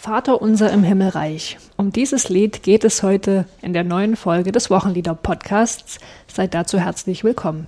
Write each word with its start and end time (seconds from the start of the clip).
Vater 0.00 0.40
unser 0.40 0.70
im 0.70 0.84
Himmelreich. 0.84 1.58
Um 1.76 1.90
dieses 1.90 2.28
Lied 2.28 2.62
geht 2.62 2.84
es 2.84 3.02
heute 3.02 3.46
in 3.62 3.72
der 3.72 3.82
neuen 3.82 4.14
Folge 4.14 4.52
des 4.52 4.70
Wochenlieder-Podcasts. 4.70 5.98
Seid 6.32 6.54
dazu 6.54 6.78
herzlich 6.78 7.24
willkommen. 7.24 7.66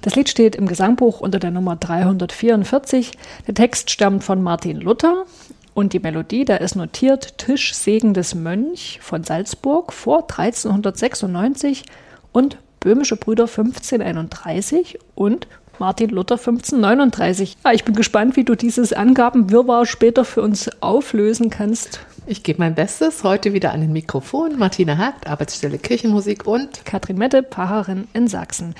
Das 0.00 0.16
Lied 0.16 0.28
steht 0.28 0.56
im 0.56 0.66
Gesangbuch 0.66 1.20
unter 1.20 1.38
der 1.38 1.52
Nummer 1.52 1.76
344. 1.76 3.12
Der 3.46 3.54
Text 3.54 3.90
stammt 3.90 4.24
von 4.24 4.42
Martin 4.42 4.80
Luther 4.80 5.24
und 5.72 5.92
die 5.92 6.00
Melodie, 6.00 6.44
da 6.44 6.56
ist 6.56 6.74
notiert 6.74 7.38
Tisch 7.38 7.74
Segen 7.74 8.12
des 8.12 8.34
Mönch 8.34 8.98
von 9.00 9.22
Salzburg 9.22 9.92
vor 9.92 10.22
1396 10.22 11.84
und 12.32 12.58
Böhmische 12.80 13.16
Brüder 13.16 13.44
1531 13.44 14.98
und 15.14 15.46
Martin 15.82 16.10
Luther 16.10 16.36
1539. 16.36 17.56
Ja, 17.64 17.72
ich 17.72 17.82
bin 17.82 17.96
gespannt, 17.96 18.36
wie 18.36 18.44
du 18.44 18.54
dieses 18.54 18.92
Angabenwirrwarr 18.92 19.84
später 19.84 20.24
für 20.24 20.40
uns 20.40 20.70
auflösen 20.80 21.50
kannst. 21.50 21.98
Ich 22.24 22.44
gebe 22.44 22.60
mein 22.60 22.76
Bestes. 22.76 23.24
Heute 23.24 23.52
wieder 23.52 23.72
an 23.72 23.80
den 23.80 23.92
Mikrofon. 23.92 24.60
Martina 24.60 24.96
Hagt, 24.96 25.26
Arbeitsstelle 25.26 25.78
Kirchenmusik 25.78 26.46
und 26.46 26.84
Katrin 26.84 27.18
Mette, 27.18 27.42
Pfarrerin 27.42 28.06
in 28.12 28.28
Sachsen. 28.28 28.76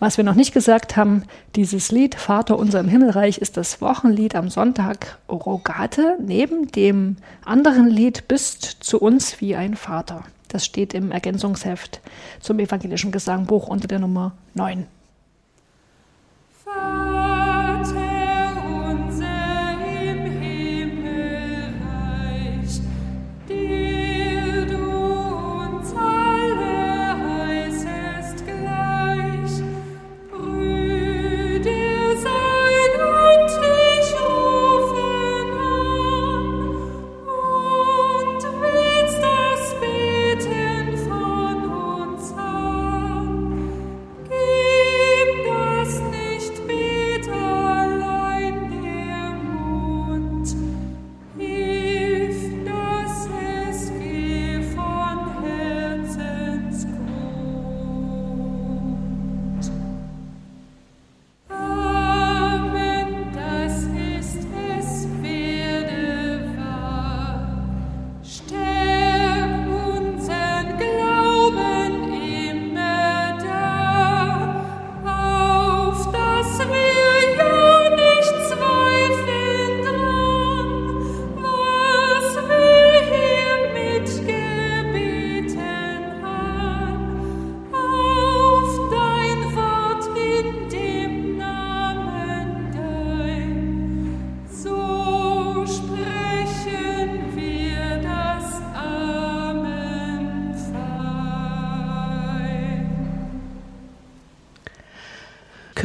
Was 0.00 0.16
wir 0.16 0.24
noch 0.24 0.34
nicht 0.34 0.52
gesagt 0.52 0.96
haben, 0.96 1.22
dieses 1.54 1.92
Lied 1.92 2.16
Vater 2.16 2.58
unser 2.58 2.80
im 2.80 2.88
Himmelreich 2.88 3.38
ist 3.38 3.56
das 3.56 3.80
Wochenlied 3.80 4.34
am 4.34 4.50
Sonntag 4.50 5.18
Rogate 5.28 6.16
neben 6.18 6.72
dem 6.72 7.14
anderen 7.44 7.86
Lied 7.86 8.26
Bist 8.26 8.64
zu 8.80 8.98
uns 8.98 9.40
wie 9.40 9.54
ein 9.54 9.76
Vater. 9.76 10.24
Das 10.48 10.64
steht 10.64 10.94
im 10.94 11.12
Ergänzungsheft 11.12 12.00
zum 12.40 12.58
evangelischen 12.58 13.12
Gesangbuch 13.12 13.68
unter 13.68 13.86
der 13.86 14.00
Nummer 14.00 14.32
9. 14.54 14.88
far. 16.74 16.99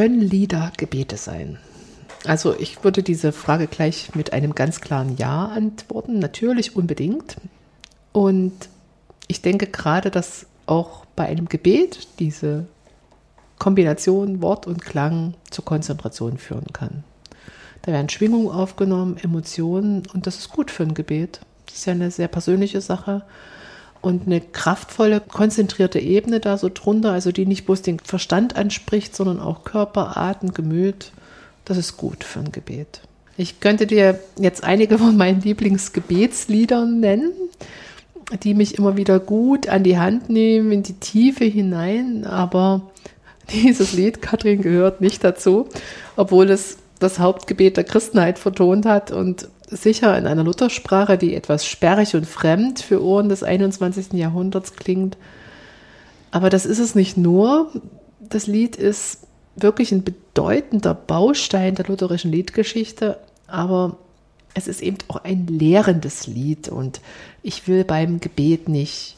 Können 0.06 0.22
Lieder 0.22 0.72
Gebete 0.78 1.18
sein? 1.18 1.58
Also 2.26 2.56
ich 2.56 2.84
würde 2.84 3.02
diese 3.02 3.32
Frage 3.32 3.66
gleich 3.66 4.14
mit 4.14 4.34
einem 4.34 4.54
ganz 4.54 4.80
klaren 4.80 5.18
Ja 5.18 5.46
antworten. 5.48 6.20
Natürlich 6.20 6.76
unbedingt. 6.76 7.38
Und 8.12 8.54
ich 9.28 9.42
denke 9.42 9.66
gerade, 9.66 10.12
dass 10.12 10.46
auch 10.68 11.06
bei 11.16 11.26
einem 11.26 11.50
Gebet 11.50 12.08
diese 12.20 12.68
Kombination 13.58 14.44
Wort 14.44 14.68
und 14.68 14.86
Klang 14.86 15.34
zur 15.50 15.66
Konzentration 15.66 16.38
führen 16.38 16.72
kann. 16.72 17.04
Da 17.82 17.92
werden 17.92 18.10
Schwingungen 18.10 18.52
aufgenommen, 18.52 19.18
Emotionen 19.18 20.04
und 20.14 20.28
das 20.28 20.38
ist 20.38 20.50
gut 20.50 20.70
für 20.70 20.84
ein 20.84 20.94
Gebet. 20.94 21.40
Das 21.66 21.78
ist 21.78 21.86
ja 21.86 21.94
eine 21.94 22.12
sehr 22.12 22.28
persönliche 22.28 22.82
Sache 22.82 23.24
und 24.06 24.28
eine 24.28 24.40
kraftvolle, 24.40 25.20
konzentrierte 25.20 26.00
Ebene 26.00 26.40
da 26.40 26.60
so 26.60 26.70
drunter, 26.72 27.12
also 27.12 27.32
die 27.32 27.48
nicht 27.48 27.66
bloß 27.66 27.82
den 27.82 28.00
Verstand 28.00 28.56
anspricht, 28.56 29.16
sondern 29.16 29.40
auch 29.40 29.64
Körper, 29.64 30.16
Atem, 30.16 30.54
Gemüt. 30.54 31.12
Das 31.66 31.78
ist 31.78 31.98
gut 31.98 32.24
für 32.24 32.40
ein 32.40 32.52
Gebet. 32.52 33.02
Ich 33.36 33.60
könnte 33.60 33.88
dir 33.88 34.20
jetzt 34.40 34.64
einige 34.64 35.00
von 35.00 35.18
meinen 35.18 35.42
Lieblingsgebetsliedern 35.42 37.00
nennen, 37.00 37.32
die 38.44 38.54
mich 38.54 38.78
immer 38.78 38.96
wieder 38.96 39.20
gut 39.20 39.68
an 39.68 39.84
die 39.84 39.98
Hand 39.98 40.30
nehmen, 40.30 40.72
in 40.72 40.84
die 40.84 40.94
Tiefe 40.94 41.46
hinein, 41.46 42.26
aber 42.26 42.92
dieses 43.52 43.94
Lied, 43.94 44.22
Katrin, 44.22 44.62
gehört 44.62 45.02
nicht 45.02 45.24
dazu, 45.24 45.68
obwohl 46.16 46.52
es 46.52 46.78
das 47.00 47.18
Hauptgebet 47.18 47.76
der 47.76 47.84
Christenheit 47.84 48.38
vertont 48.38 48.86
hat 48.86 49.12
und 49.12 49.50
sicher 49.70 50.18
in 50.18 50.28
einer 50.28 50.44
Luthersprache, 50.44 51.18
die 51.18 51.36
etwas 51.36 51.66
sperrig 51.66 52.16
und 52.16 52.26
fremd 52.26 52.80
für 52.80 53.04
Ohren 53.04 53.30
des 53.30 53.44
21. 53.44 54.14
Jahrhunderts 54.14 54.76
klingt. 54.76 55.18
Aber 56.32 56.50
das 56.50 56.66
ist 56.66 56.80
es 56.80 56.96
nicht 56.96 57.18
nur. 57.18 57.72
Das 58.20 58.48
Lied 58.48 58.76
ist 58.76 59.20
wirklich 59.56 59.92
ein 59.92 60.04
bedeutender 60.04 60.94
Baustein 60.94 61.76
der 61.76 61.86
lutherischen 61.86 62.32
Liedgeschichte, 62.32 63.18
aber 63.48 63.98
es 64.54 64.68
ist 64.68 64.82
eben 64.82 64.98
auch 65.08 65.24
ein 65.24 65.48
lehrendes 65.48 66.28
Lied 66.28 66.70
und 66.70 67.02
ich 67.44 67.68
will 67.68 67.84
beim 67.84 68.20
Gebet 68.20 68.70
nicht 68.70 69.16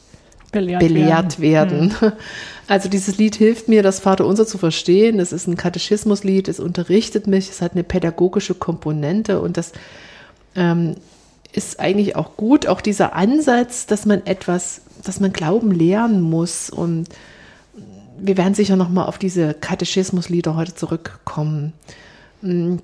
belehrt, 0.51 0.81
belehrt 0.81 1.39
werden. 1.39 1.91
werden. 1.91 2.01
Hm. 2.01 2.11
Also 2.69 2.89
dieses 2.89 3.17
Lied 3.17 3.38
hilft 3.38 3.69
mir, 3.69 3.81
das 3.81 4.01
Vaterunser 4.01 4.45
zu 4.45 4.57
verstehen. 4.57 5.21
Es 5.21 5.31
ist 5.31 5.47
ein 5.47 5.55
Katechismuslied, 5.55 6.50
es 6.50 6.59
unterrichtet 6.59 7.25
mich, 7.25 7.50
es 7.50 7.61
hat 7.61 7.71
eine 7.71 7.85
pädagogische 7.85 8.55
Komponente 8.55 9.39
und 9.39 9.55
das 9.55 9.71
ähm, 10.57 10.95
ist 11.54 11.80
eigentlich 11.80 12.15
auch 12.15 12.36
gut, 12.36 12.68
auch 12.68 12.81
dieser 12.81 13.15
Ansatz, 13.15 13.86
dass 13.86 14.06
man 14.06 14.25
etwas, 14.25 14.81
dass 15.04 15.19
man 15.19 15.31
Glauben 15.31 15.71
lernen 15.71 16.21
muss. 16.21 16.69
Und 16.69 17.07
wir 18.19 18.38
werden 18.38 18.54
sicher 18.54 18.75
nochmal 18.75 19.07
auf 19.07 19.18
diese 19.18 19.54
Katechismuslieder 19.54 20.56
heute 20.56 20.75
zurückkommen. 20.75 21.74
Mm, 22.42 22.77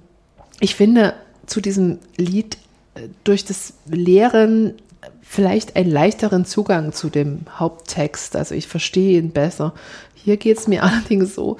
ich 0.60 0.75
finde 0.75 1.14
zu 1.46 1.60
diesem 1.60 2.00
Lied 2.16 2.58
äh, 2.96 3.10
durch 3.24 3.44
das 3.44 3.74
Lehren 3.86 4.76
vielleicht 5.22 5.76
einen 5.76 5.92
leichteren 5.92 6.46
Zugang 6.46 6.94
zu 6.94 7.10
dem 7.10 7.42
Haupttext. 7.58 8.36
Also 8.36 8.56
ich 8.56 8.68
verstehe 8.68 9.19
ihn 9.19 9.31
besser. 9.31 9.74
Hier 10.16 10.38
geht 10.38 10.58
es 10.58 10.68
mir 10.68 10.84
allerdings 10.84 11.36
so, 11.36 11.58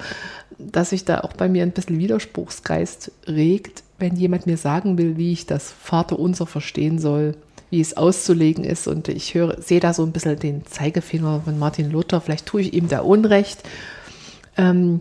dass 0.58 0.90
sich 0.90 1.04
da 1.04 1.20
auch 1.20 1.32
bei 1.32 1.48
mir 1.48 1.62
ein 1.62 1.72
bisschen 1.72 1.98
Widerspruchsgeist 1.98 3.12
regt, 3.26 3.82
wenn 3.98 4.16
jemand 4.16 4.46
mir 4.46 4.56
sagen 4.56 4.98
will, 4.98 5.16
wie 5.16 5.32
ich 5.32 5.46
das 5.46 5.70
Vaterunser 5.70 6.46
verstehen 6.46 6.98
soll, 6.98 7.36
wie 7.70 7.80
es 7.80 7.96
auszulegen 7.96 8.64
ist. 8.64 8.86
Und 8.88 9.08
ich 9.08 9.34
höre, 9.34 9.60
sehe 9.60 9.80
da 9.80 9.92
so 9.94 10.02
ein 10.04 10.12
bisschen 10.12 10.38
den 10.38 10.66
Zeigefinger 10.66 11.42
von 11.44 11.58
Martin 11.58 11.90
Luther. 11.90 12.20
Vielleicht 12.20 12.46
tue 12.46 12.62
ich 12.62 12.74
ihm 12.74 12.88
da 12.88 13.00
Unrecht. 13.00 13.62
Ähm, 14.56 15.00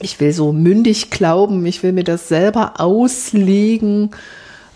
ich 0.00 0.20
will 0.20 0.32
so 0.32 0.52
mündig 0.52 1.10
glauben, 1.10 1.64
ich 1.66 1.82
will 1.82 1.92
mir 1.92 2.04
das 2.04 2.28
selber 2.28 2.80
auslegen. 2.80 4.10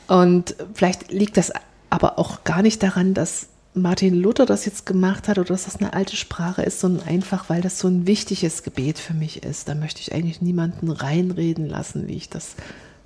Und 0.07 0.55
vielleicht 0.75 1.13
liegt 1.13 1.37
das 1.37 1.53
aber 1.91 2.19
auch 2.19 2.45
gar 2.45 2.63
nicht 2.63 2.83
daran, 2.83 3.15
dass 3.15 3.49
Martin 3.83 4.15
Luther 4.15 4.47
das 4.47 4.65
jetzt 4.65 4.87
gemacht 4.87 5.29
hat 5.29 5.39
oder 5.39 5.49
dass 5.49 5.65
das 5.65 5.77
eine 5.77 5.93
alte 5.93 6.17
Sprache 6.17 6.63
ist, 6.63 6.81
sondern 6.81 7.07
einfach, 7.07 7.49
weil 7.49 7.61
das 7.61 7.79
so 7.79 7.89
ein 7.89 8.07
wichtiges 8.07 8.63
Gebet 8.63 8.99
für 8.99 9.15
mich 9.15 9.43
ist. 9.43 9.69
Da 9.69 9.75
möchte 9.75 10.01
ich 10.01 10.13
eigentlich 10.13 10.41
niemanden 10.41 10.91
reinreden 10.91 11.69
lassen, 11.69 12.09
wie 12.09 12.17
ich 12.17 12.29
das 12.29 12.55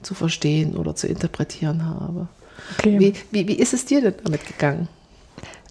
zu 0.03 0.15
verstehen 0.15 0.77
oder 0.77 0.95
zu 0.95 1.07
interpretieren 1.07 1.87
habe. 1.87 2.29
Okay. 2.79 2.99
Wie, 2.99 3.15
wie, 3.31 3.49
wie 3.49 3.55
ist 3.55 3.73
es 3.73 3.85
dir 3.85 4.01
denn 4.01 4.15
damit 4.25 4.47
gegangen? 4.47 4.89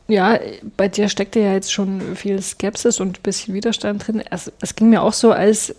Ja, 0.08 0.40
bei 0.76 0.90
dir 0.90 1.08
steckte 1.08 1.40
ja 1.40 1.54
jetzt 1.54 1.72
schon 1.72 2.16
viel 2.16 2.42
Skepsis 2.42 3.00
und 3.00 3.20
ein 3.20 3.24
bisschen 3.24 3.54
Widerstand 3.54 4.06
drin. 4.06 4.22
Es, 4.30 4.52
es 4.60 4.76
ging 4.76 4.90
mir 4.90 5.04
auch 5.04 5.14
so, 5.14 5.32
als 5.32 5.76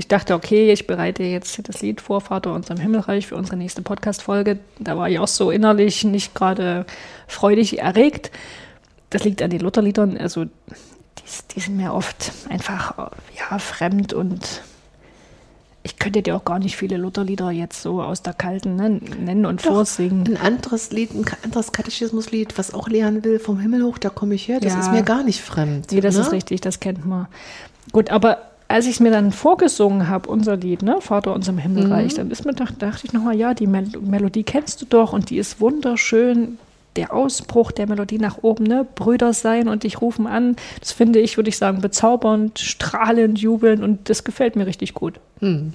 ich 0.00 0.08
dachte, 0.08 0.32
okay, 0.32 0.72
ich 0.72 0.86
bereite 0.86 1.22
jetzt 1.24 1.60
das 1.68 1.82
Lied 1.82 2.00
vor, 2.00 2.22
Vater 2.22 2.54
unserem 2.54 2.78
Himmelreich, 2.80 3.26
für 3.26 3.36
unsere 3.36 3.58
nächste 3.58 3.82
Podcast-Folge. 3.82 4.58
Da 4.78 4.96
war 4.96 5.10
ich 5.10 5.18
auch 5.18 5.28
so 5.28 5.50
innerlich 5.50 6.04
nicht 6.04 6.34
gerade 6.34 6.86
freudig 7.28 7.80
erregt. 7.80 8.30
Das 9.10 9.24
liegt 9.24 9.42
an 9.42 9.50
den 9.50 9.60
Lutherliedern. 9.60 10.16
Also, 10.16 10.46
die, 10.46 10.50
die 11.54 11.60
sind 11.60 11.76
mir 11.76 11.92
oft 11.92 12.32
einfach 12.48 13.10
ja, 13.38 13.58
fremd 13.58 14.14
und 14.14 14.62
ich 15.82 15.98
könnte 15.98 16.22
dir 16.22 16.34
auch 16.34 16.46
gar 16.46 16.60
nicht 16.60 16.76
viele 16.76 16.96
Lutherlieder 16.96 17.50
jetzt 17.50 17.82
so 17.82 18.02
aus 18.02 18.22
der 18.22 18.32
Kalten 18.32 18.76
ne, 18.76 18.88
nennen 18.88 19.44
und 19.44 19.66
Doch, 19.66 19.72
vorsingen. 19.72 20.26
Ein 20.28 20.36
anderes 20.38 20.92
Lied, 20.92 21.14
ein 21.14 21.26
anderes 21.44 21.72
Katechismuslied, 21.72 22.56
was 22.56 22.72
auch 22.72 22.88
lernen 22.88 23.22
will, 23.22 23.38
vom 23.38 23.60
Himmel 23.60 23.82
hoch, 23.82 23.98
da 23.98 24.08
komme 24.08 24.34
ich 24.34 24.48
her, 24.48 24.60
das 24.60 24.72
ja. 24.72 24.80
ist 24.80 24.92
mir 24.92 25.02
gar 25.02 25.24
nicht 25.24 25.42
fremd. 25.42 25.92
Nee, 25.92 26.00
das 26.00 26.14
ne? 26.14 26.22
ist 26.22 26.32
richtig, 26.32 26.62
das 26.62 26.80
kennt 26.80 27.04
man. 27.04 27.28
Gut, 27.92 28.08
aber 28.08 28.49
als 28.70 28.86
ich 28.86 28.92
es 28.92 29.00
mir 29.00 29.10
dann 29.10 29.32
vorgesungen 29.32 30.08
habe, 30.08 30.30
unser 30.30 30.56
Lied, 30.56 30.82
ne, 30.82 30.98
Vater 31.00 31.34
unserem 31.34 31.58
Himmelreich, 31.58 32.12
mhm. 32.12 32.16
dann 32.16 32.30
ist 32.30 32.44
mir 32.44 32.54
dachte, 32.54 32.76
dachte 32.78 33.04
ich 33.04 33.12
nochmal, 33.12 33.34
ja, 33.36 33.52
die 33.52 33.66
Mel 33.66 33.88
Melodie 34.00 34.44
kennst 34.44 34.80
du 34.80 34.86
doch 34.86 35.12
und 35.12 35.30
die 35.30 35.38
ist 35.38 35.60
wunderschön. 35.60 36.58
Der 36.96 37.12
Ausbruch 37.12 37.70
der 37.70 37.88
Melodie 37.88 38.18
nach 38.18 38.38
oben, 38.42 38.64
ne, 38.64 38.86
Brüder 38.94 39.32
sein 39.32 39.68
und 39.68 39.82
dich 39.82 40.00
rufen 40.00 40.26
an, 40.26 40.56
das 40.78 40.92
finde 40.92 41.18
ich, 41.18 41.36
würde 41.36 41.48
ich 41.48 41.56
sagen, 41.56 41.80
bezaubernd, 41.80 42.58
strahlend, 42.58 43.38
jubeln 43.38 43.82
und 43.82 44.08
das 44.08 44.24
gefällt 44.24 44.56
mir 44.56 44.66
richtig 44.66 44.94
gut. 44.94 45.20
Mhm. 45.40 45.72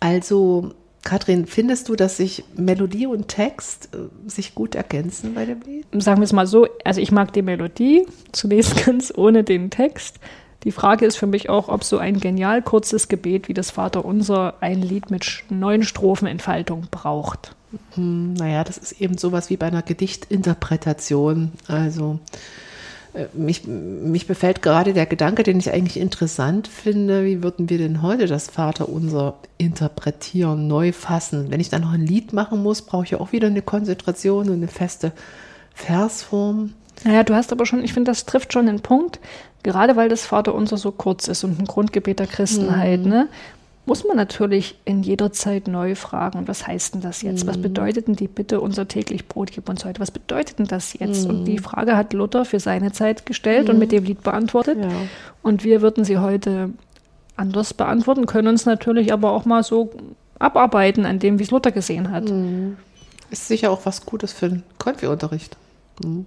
Also, 0.00 0.72
Katrin, 1.02 1.46
findest 1.46 1.88
du, 1.88 1.96
dass 1.96 2.16
sich 2.16 2.44
Melodie 2.56 3.06
und 3.06 3.28
Text 3.28 3.90
äh, 3.94 4.28
sich 4.28 4.54
gut 4.54 4.74
ergänzen 4.74 5.34
bei 5.34 5.46
dem 5.46 5.60
Lied? 5.62 5.86
Sagen 5.92 6.20
wir 6.20 6.24
es 6.24 6.32
mal 6.32 6.46
so, 6.46 6.68
also 6.84 7.00
ich 7.00 7.10
mag 7.10 7.32
die 7.32 7.42
Melodie 7.42 8.06
zunächst 8.32 8.84
ganz 8.86 9.12
ohne 9.16 9.42
den 9.44 9.70
Text. 9.70 10.20
Die 10.64 10.72
Frage 10.72 11.06
ist 11.06 11.16
für 11.16 11.26
mich 11.26 11.48
auch, 11.48 11.68
ob 11.68 11.84
so 11.84 11.98
ein 11.98 12.20
genial 12.20 12.60
kurzes 12.62 13.08
Gebet 13.08 13.48
wie 13.48 13.54
das 13.54 13.70
Vaterunser 13.70 14.54
ein 14.60 14.82
Lied 14.82 15.10
mit 15.10 15.44
neun 15.48 15.82
Strophenentfaltung 15.82 16.88
braucht. 16.90 17.54
Hm, 17.94 18.34
naja, 18.34 18.64
das 18.64 18.76
ist 18.76 19.00
eben 19.00 19.16
sowas 19.16 19.48
wie 19.48 19.56
bei 19.56 19.66
einer 19.66 19.82
Gedichtinterpretation. 19.82 21.52
Also 21.66 22.18
äh, 23.14 23.26
mich, 23.32 23.66
mich 23.66 24.26
befällt 24.26 24.60
gerade 24.60 24.92
der 24.92 25.06
Gedanke, 25.06 25.42
den 25.42 25.58
ich 25.58 25.72
eigentlich 25.72 25.98
interessant 25.98 26.68
finde, 26.68 27.24
wie 27.24 27.42
würden 27.42 27.70
wir 27.70 27.78
denn 27.78 28.02
heute 28.02 28.26
das 28.26 28.48
Vaterunser 28.48 29.34
interpretieren, 29.58 30.68
neu 30.68 30.92
fassen? 30.92 31.50
Wenn 31.50 31.60
ich 31.60 31.70
dann 31.70 31.82
noch 31.82 31.92
ein 31.92 32.06
Lied 32.06 32.32
machen 32.32 32.62
muss, 32.62 32.82
brauche 32.82 33.04
ich 33.04 33.10
ja 33.10 33.20
auch 33.20 33.32
wieder 33.32 33.46
eine 33.46 33.62
Konzentration 33.62 34.48
und 34.48 34.56
eine 34.56 34.68
feste 34.68 35.12
Versform. 35.74 36.74
Naja, 37.04 37.24
du 37.24 37.34
hast 37.34 37.50
aber 37.50 37.64
schon, 37.64 37.82
ich 37.82 37.94
finde, 37.94 38.10
das 38.10 38.26
trifft 38.26 38.52
schon 38.52 38.66
den 38.66 38.80
Punkt, 38.80 39.20
gerade 39.62 39.96
weil 39.96 40.08
das 40.08 40.26
Vaterunser 40.26 40.76
so 40.76 40.92
kurz 40.92 41.28
ist 41.28 41.44
und 41.44 41.58
ein 41.58 41.66
Grundgebet 41.66 42.18
der 42.18 42.26
Christenheit, 42.26 43.00
mhm. 43.00 43.08
ne, 43.08 43.28
muss 43.86 44.04
man 44.04 44.16
natürlich 44.16 44.78
in 44.84 45.02
jeder 45.02 45.32
Zeit 45.32 45.66
neu 45.66 45.94
fragen, 45.94 46.46
was 46.46 46.66
heißt 46.66 46.94
denn 46.94 47.00
das 47.00 47.22
jetzt? 47.22 47.44
Mhm. 47.44 47.48
Was 47.48 47.58
bedeutet 47.58 48.06
denn 48.06 48.14
die 48.14 48.28
Bitte, 48.28 48.60
unser 48.60 48.86
täglich 48.86 49.26
Brot 49.26 49.50
gib 49.52 49.68
uns 49.68 49.84
heute? 49.84 50.00
Was 50.00 50.10
bedeutet 50.10 50.58
denn 50.58 50.66
das 50.66 50.92
jetzt? 50.92 51.24
Mhm. 51.24 51.30
Und 51.30 51.44
die 51.46 51.58
Frage 51.58 51.96
hat 51.96 52.12
Luther 52.12 52.44
für 52.44 52.60
seine 52.60 52.92
Zeit 52.92 53.26
gestellt 53.26 53.68
und 53.68 53.76
mhm. 53.76 53.80
mit 53.80 53.92
dem 53.92 54.04
Lied 54.04 54.22
beantwortet. 54.22 54.78
Ja. 54.80 54.88
Und 55.42 55.64
wir 55.64 55.82
würden 55.82 56.04
sie 56.04 56.18
heute 56.18 56.70
anders 57.36 57.74
beantworten, 57.74 58.26
können 58.26 58.48
uns 58.48 58.66
natürlich 58.66 59.12
aber 59.12 59.32
auch 59.32 59.44
mal 59.44 59.62
so 59.62 59.90
abarbeiten 60.38 61.06
an 61.06 61.18
dem, 61.18 61.38
wie 61.38 61.42
es 61.42 61.50
Luther 61.50 61.72
gesehen 61.72 62.10
hat. 62.12 62.30
Mhm. 62.30 62.76
Ist 63.30 63.48
sicher 63.48 63.70
auch 63.70 63.86
was 63.86 64.04
Gutes 64.04 64.32
für 64.32 64.50
den 64.50 64.62
Konfi-Unterricht. 64.78 65.56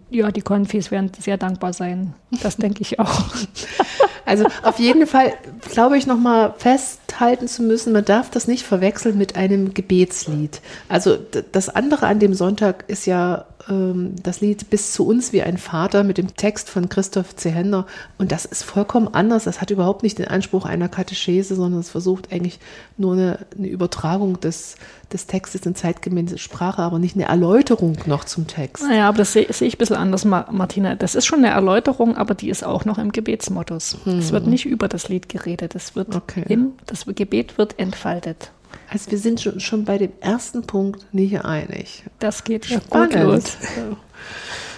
Ja, 0.10 0.31
die 0.31 0.42
Konfis 0.42 0.92
werden 0.92 1.12
sehr 1.20 1.38
dankbar 1.38 1.74
sein. 1.74 2.14
Das 2.42 2.58
denke 2.58 2.81
ich 2.81 3.00
auch. 3.00 3.24
Also 4.25 4.46
auf 4.64 4.80
jeden 4.80 5.08
Fall 5.08 5.34
glaube 5.70 5.98
ich 5.98 6.08
nochmal 6.08 6.54
festhalten 6.58 7.48
zu 7.48 7.64
müssen, 7.64 7.94
man 7.94 8.06
darf 8.06 8.30
das 8.30 8.48
nicht 8.48 8.64
verwechseln 8.64 9.18
mit 9.18 9.36
einem 9.36 9.74
Gebetslied. 9.74 10.62
Also 10.90 11.18
das 11.52 11.70
andere 11.70 12.08
an 12.08 12.20
dem 12.20 12.34
Sonntag 12.34 12.86
ist 12.88 13.06
ja 13.06 13.46
ähm, 13.70 14.16
das 14.22 14.42
Lied 14.42 14.70
Bis 14.70 14.94
zu 14.94 15.06
uns 15.06 15.34
wie 15.34 15.42
ein 15.42 15.58
Vater 15.58 16.04
mit 16.04 16.18
dem 16.18 16.36
Text 16.36 16.70
von 16.70 16.90
Christoph 16.90 17.36
Zehender. 17.36 17.86
Und 18.18 18.31
das 18.31 18.46
ist 18.46 18.64
vollkommen 18.64 19.10
anders. 19.14 19.44
Das 19.44 19.62
hat 19.62 19.72
überhaupt 19.72 20.04
nicht 20.04 20.20
den 20.20 20.28
Anspruch 20.28 20.66
einer 20.66 20.90
Katechese, 20.90 21.56
sondern 21.56 21.80
es 21.80 21.90
versucht 21.90 22.31
eigentlich 22.31 22.60
nur 22.98 23.14
eine, 23.14 23.40
eine 23.58 23.68
Übertragung 23.68 24.40
des, 24.40 24.75
des 25.12 25.28
Textes 25.28 25.66
in 25.66 25.75
zeitgemäße 25.75 26.38
Sprache, 26.38 26.81
aber 26.81 27.00
nicht 27.00 27.16
eine 27.16 27.25
Erläuterung 27.25 27.98
noch 28.06 28.25
zum 28.25 28.48
Text. 28.48 28.84
Naja, 28.84 29.08
aber 29.08 29.20
das 29.20 29.34
sehe 29.34 29.48
seh 29.52 29.66
ich 29.66 29.75
ein 29.75 29.78
bisschen 29.78 29.96
anders, 29.96 30.25
Martina. 30.25 30.96
Das 30.96 31.16
ist 31.16 31.25
schon 31.25 31.40
eine 31.40 31.50
Erläuterung, 31.50 32.18
aber 32.18 32.34
die 32.34 32.50
ist 32.50 32.64
auch 32.64 32.86
noch 32.86 32.98
im 32.98 33.12
Gebetsmodus. 33.12 33.98
Hm. 34.04 34.12
Es 34.19 34.31
wird 34.31 34.48
nicht 34.48 34.65
über 34.65 34.88
das 34.88 35.10
Lied 35.10 35.30
geredet. 35.30 35.75
Es 35.75 35.95
wird 35.95 36.15
okay. 36.15 36.44
im, 36.48 36.74
das 36.86 37.06
Gebet 37.06 37.57
wird 37.57 37.80
entfaltet. 37.80 38.51
Also 38.89 39.12
wir 39.12 39.18
sind 39.18 39.42
schon, 39.42 39.60
schon 39.60 39.86
bei 39.86 39.98
dem 39.98 40.12
ersten 40.19 40.63
Punkt 40.63 41.13
nicht 41.13 41.44
einig. 41.44 42.04
Das 42.19 42.44
geht 42.44 42.65
ja 42.68 42.80
gut 42.89 43.13
los. 43.13 43.57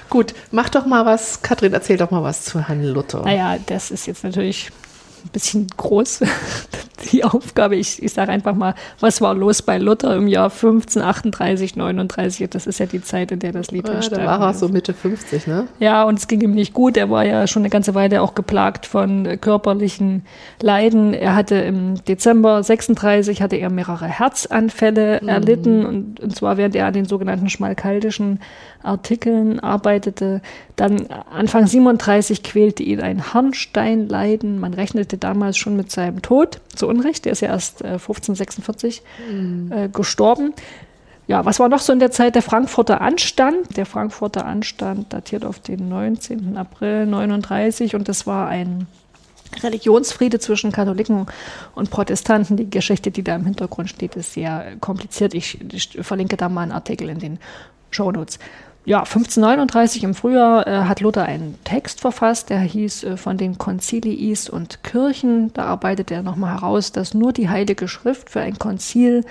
Gut, 0.10 0.34
mach 0.52 0.70
doch 0.70 0.86
mal 0.86 1.06
was, 1.06 1.42
Katrin, 1.42 1.74
erzähl 1.74 1.98
doch 1.98 2.12
mal 2.12 2.24
was 2.24 2.46
zu 2.46 2.68
Herrn 2.68 2.84
Luther. 2.84 3.24
Naja, 3.24 3.58
das 3.66 3.92
ist 3.92 4.06
jetzt 4.06 4.24
natürlich 4.24 4.72
ein 5.26 5.30
bisschen 5.32 5.68
groß, 5.76 6.22
die 7.12 7.24
Aufgabe. 7.24 7.76
Ich, 7.76 8.02
ich 8.02 8.14
sage 8.14 8.32
einfach 8.32 8.56
mal, 8.56 8.76
was 9.00 9.22
war 9.22 9.34
los 9.34 9.62
bei 9.62 9.78
Luther 9.78 10.16
im 10.16 10.28
Jahr 10.28 10.50
1538, 10.52 11.76
39? 11.76 12.50
Das 12.50 12.68
ist 12.68 12.80
ja 12.80 12.86
die 12.86 13.02
Zeit, 13.02 13.32
in 13.32 13.40
der 13.40 13.52
das 13.52 13.72
Lied 13.72 13.88
ja, 13.88 14.00
Da 14.00 14.26
war 14.26 14.42
er 14.42 14.54
so 14.54 14.70
Mitte 14.70 14.94
50, 14.94 15.48
ne? 15.48 15.68
Ja, 15.80 16.04
und 16.04 16.20
es 16.20 16.28
ging 16.28 16.42
ihm 16.42 16.52
nicht 16.52 16.74
gut. 16.74 16.96
Er 16.98 17.10
war 17.10 17.26
ja 17.26 17.48
schon 17.48 17.64
eine 17.64 17.70
ganze 17.70 17.96
Weile 17.96 18.22
auch 18.22 18.36
geplagt 18.36 18.86
von 18.86 19.40
körperlichen 19.42 20.26
Leiden. 20.62 21.14
Er 21.14 21.36
hatte 21.36 21.56
im 21.56 22.04
Dezember 22.06 22.64
36 22.64 23.42
hatte 23.42 23.56
er 23.56 23.70
mehrere 23.70 24.06
Herzanfälle 24.06 25.20
mhm. 25.22 25.28
erlitten 25.28 25.86
und, 25.86 26.20
und 26.20 26.36
zwar 26.36 26.58
während 26.58 26.76
er 26.76 26.88
an 26.88 26.94
den 26.94 27.06
sogenannten 27.06 27.50
schmalkaldischen 27.50 28.40
Artikeln 28.84 29.60
arbeitete. 29.60 30.42
Dann 30.76 31.08
Anfang 31.32 31.68
37 31.68 32.44
quälte 32.44 32.84
ihn 32.84 33.02
ein 33.02 33.34
Harnsteinleiden. 33.34 34.60
Man 34.60 34.74
rechnete 34.74 35.15
damals 35.18 35.58
schon 35.58 35.76
mit 35.76 35.92
seinem 35.92 36.22
Tod. 36.22 36.62
Zu 36.76 36.88
Unrecht, 36.88 37.26
der 37.26 37.32
ist 37.32 37.42
ja 37.42 37.50
erst 37.50 37.82
äh, 37.82 37.94
1546 37.94 39.02
mhm. 39.32 39.72
äh, 39.72 39.90
gestorben. 39.90 40.54
Ja, 41.28 41.44
was 41.44 41.60
war 41.60 41.70
noch 41.70 41.80
so 41.80 41.92
in 41.92 42.00
der 42.00 42.12
Zeit? 42.12 42.36
Der 42.36 42.44
Frankfurter 42.44 43.02
Anstand. 43.02 43.78
Der 43.78 43.86
Frankfurter 43.86 44.46
Anstand 44.46 45.12
datiert 45.12 45.44
auf 45.44 45.60
den 45.60 45.90
19. 45.90 46.56
April 46.56 47.08
39 47.08 47.96
und 47.96 48.08
das 48.08 48.28
war 48.28 48.48
ein 48.48 48.88
Religionsfriede 49.64 50.40
zwischen 50.40 50.72
Katholiken 50.72 51.26
und 51.74 51.90
Protestanten. 51.90 52.58
Die 52.58 52.70
Geschichte, 52.70 53.10
die 53.10 53.24
da 53.24 53.36
im 53.36 53.46
Hintergrund 53.46 53.90
steht, 53.90 54.16
ist 54.16 54.34
sehr 54.34 54.76
kompliziert. 54.80 55.34
Ich, 55.34 55.60
ich 55.74 55.98
verlinke 56.02 56.38
da 56.38 56.50
mal 56.50 56.62
einen 56.62 56.72
Artikel 56.72 57.10
in 57.10 57.20
den 57.20 57.40
Show 57.90 58.12
Notes 58.12 58.40
ja, 58.86 59.00
1539 59.00 60.04
im 60.04 60.14
Frühjahr 60.14 60.68
äh, 60.68 60.84
hat 60.84 61.02
Luther 61.02 61.24
einen 61.24 61.58
Text 61.64 62.02
verfasst, 62.02 62.52
der 62.52 62.60
hieß 62.60 63.04
äh, 63.04 63.18
von 63.18 63.38
den 63.38 63.58
Konziliis 63.58 64.48
und 64.48 64.84
Kirchen. 64.84 65.52
Da 65.54 65.66
arbeitet 65.66 66.12
er 66.12 66.22
nochmal 66.22 66.54
heraus, 66.54 66.92
dass 66.92 67.16
nur 67.16 67.34
die 67.34 67.50
Heilige 67.50 67.88
Schrift 67.88 68.30
für 68.30 68.42
ein 68.42 68.60
Konzil 68.60 69.26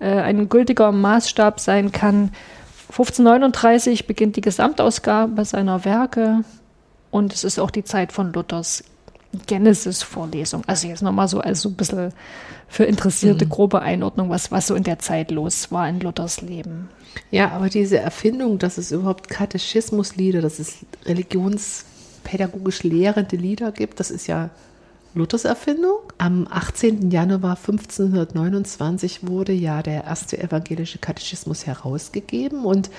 äh, 0.00 0.10
ein 0.10 0.48
gültiger 0.48 0.90
Maßstab 0.90 1.60
sein 1.60 1.92
kann. 1.92 2.32
1539 2.90 4.08
beginnt 4.08 4.34
die 4.36 4.40
Gesamtausgabe 4.40 5.44
seiner 5.44 5.84
Werke 5.84 6.40
und 7.12 7.32
es 7.32 7.44
ist 7.44 7.60
auch 7.60 7.70
die 7.70 7.84
Zeit 7.84 8.12
von 8.12 8.32
Luthers 8.32 8.82
Genesis-Vorlesung. 9.46 10.62
Also 10.66 10.88
jetzt 10.88 11.02
nochmal 11.02 11.28
so 11.28 11.40
als 11.40 11.60
so 11.60 11.68
ein 11.68 11.74
bisschen 11.74 12.12
für 12.68 12.84
Interessierte 12.84 13.44
mhm. 13.44 13.50
grobe 13.50 13.82
Einordnung, 13.82 14.30
was, 14.30 14.50
was 14.50 14.66
so 14.66 14.74
in 14.74 14.82
der 14.82 14.98
Zeit 14.98 15.30
los 15.30 15.70
war 15.70 15.88
in 15.88 16.00
Luthers 16.00 16.40
Leben. 16.40 16.88
Ja, 17.30 17.50
aber 17.52 17.68
diese 17.68 17.98
Erfindung, 17.98 18.58
dass 18.58 18.78
es 18.78 18.92
überhaupt 18.92 19.28
Katechismuslieder, 19.28 20.42
dass 20.42 20.58
es 20.58 20.78
religionspädagogisch 21.04 22.82
lehrende 22.82 23.36
Lieder 23.36 23.72
gibt, 23.72 24.00
das 24.00 24.10
ist 24.10 24.26
ja 24.26 24.50
Luthers 25.14 25.46
Erfindung. 25.46 26.00
Am 26.18 26.46
18. 26.50 27.10
Januar 27.10 27.56
1529 27.56 29.26
wurde 29.26 29.52
ja 29.52 29.82
der 29.82 30.04
erste 30.04 30.38
evangelische 30.38 30.98
Katechismus 30.98 31.66
herausgegeben. 31.66 32.66
Und 32.66 32.90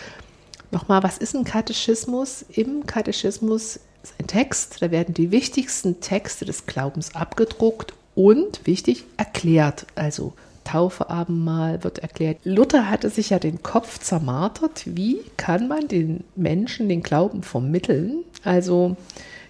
nochmal, 0.72 1.04
was 1.04 1.20
ist 1.20 1.36
ein 1.36 1.44
Katechismus? 1.44 2.44
Im 2.50 2.88
Katechismus 2.88 3.80
ein 4.20 4.28
Text, 4.28 4.82
da 4.82 4.92
werden 4.92 5.14
die 5.14 5.32
wichtigsten 5.32 6.02
Texte 6.02 6.46
des 6.46 6.66
Glaubens 6.66 7.16
abgedruckt 7.16 7.94
und, 8.16 8.66
wichtig, 8.66 9.06
erklärt. 9.18 9.86
Also 9.96 10.34
Taufe, 10.68 11.10
Abendmahl 11.10 11.84
wird 11.84 12.00
erklärt. 12.00 12.40
Luther 12.44 12.90
hatte 12.90 13.10
sich 13.10 13.30
ja 13.30 13.40
den 13.40 13.64
Kopf 13.64 14.00
zermartert. 14.00 14.84
Wie 14.86 15.22
kann 15.38 15.68
man 15.68 15.88
den 15.88 16.26
Menschen 16.36 16.90
den 16.90 17.04
Glauben 17.04 17.42
vermitteln? 17.42 18.26
Also, 18.44 18.98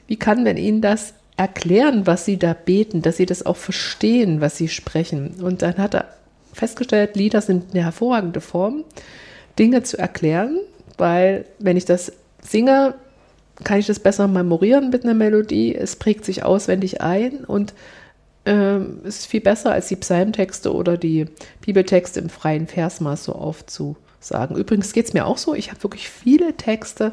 wie 0.06 0.18
kann 0.18 0.44
man 0.44 0.58
ihnen 0.58 0.82
das 0.82 1.16
erklären, 1.36 2.06
was 2.06 2.26
sie 2.26 2.38
da 2.38 2.54
beten, 2.54 3.02
dass 3.02 3.18
sie 3.18 3.26
das 3.26 3.46
auch 3.46 3.58
verstehen, 3.58 4.42
was 4.42 4.58
sie 4.58 4.68
sprechen? 4.68 5.42
Und 5.42 5.64
dann 5.64 5.78
hat 5.78 5.96
er 5.96 6.06
festgestellt, 6.54 7.16
Lieder 7.16 7.42
sind 7.42 7.74
eine 7.74 7.84
hervorragende 7.84 8.42
Form, 8.42 8.84
Dinge 9.58 9.82
zu 9.84 9.98
erklären, 9.98 10.60
weil 10.98 11.46
wenn 11.58 11.78
ich 11.78 11.86
das 11.86 12.12
singe, 12.42 12.94
kann 13.64 13.80
ich 13.80 13.88
das 13.88 14.00
besser 14.00 14.28
memorieren 14.28 14.90
mit 14.90 15.04
einer 15.04 15.14
Melodie. 15.14 15.76
Es 15.76 15.96
prägt 15.96 16.26
sich 16.26 16.44
auswendig 16.44 17.02
ein 17.02 17.44
und 17.46 17.74
ähm, 18.46 19.00
ist 19.04 19.28
viel 19.28 19.42
besser 19.42 19.72
als 19.72 19.88
die 19.88 19.96
Psalmtexte 19.96 20.74
oder 20.74 20.98
die 20.98 21.26
Bibeltexte 21.62 22.20
im 22.20 22.30
freien 22.30 22.68
Versmaß 22.68 23.26
so 23.26 23.34
aufzusagen. 23.34 24.56
Übrigens 24.56 24.94
geht 24.94 25.08
es 25.08 25.14
mir 25.14 25.26
auch 25.26 25.38
so, 25.38 25.54
ich 25.54 25.70
habe 25.70 25.84
wirklich 25.84 26.10
viele 26.10 26.56
Texte, 26.56 27.12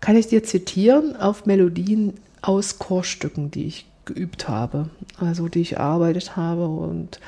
kann 0.00 0.16
ich 0.16 0.28
dir 0.28 0.44
zitieren, 0.44 1.16
auf 1.16 1.46
Melodien 1.46 2.14
aus 2.42 2.78
Chorstücken, 2.78 3.50
die 3.50 3.66
ich 3.66 3.86
geübt 4.04 4.48
habe, 4.48 4.90
also 5.18 5.48
die 5.48 5.60
ich 5.60 5.74
erarbeitet 5.74 6.36
habe 6.36 6.66
und 6.66 7.20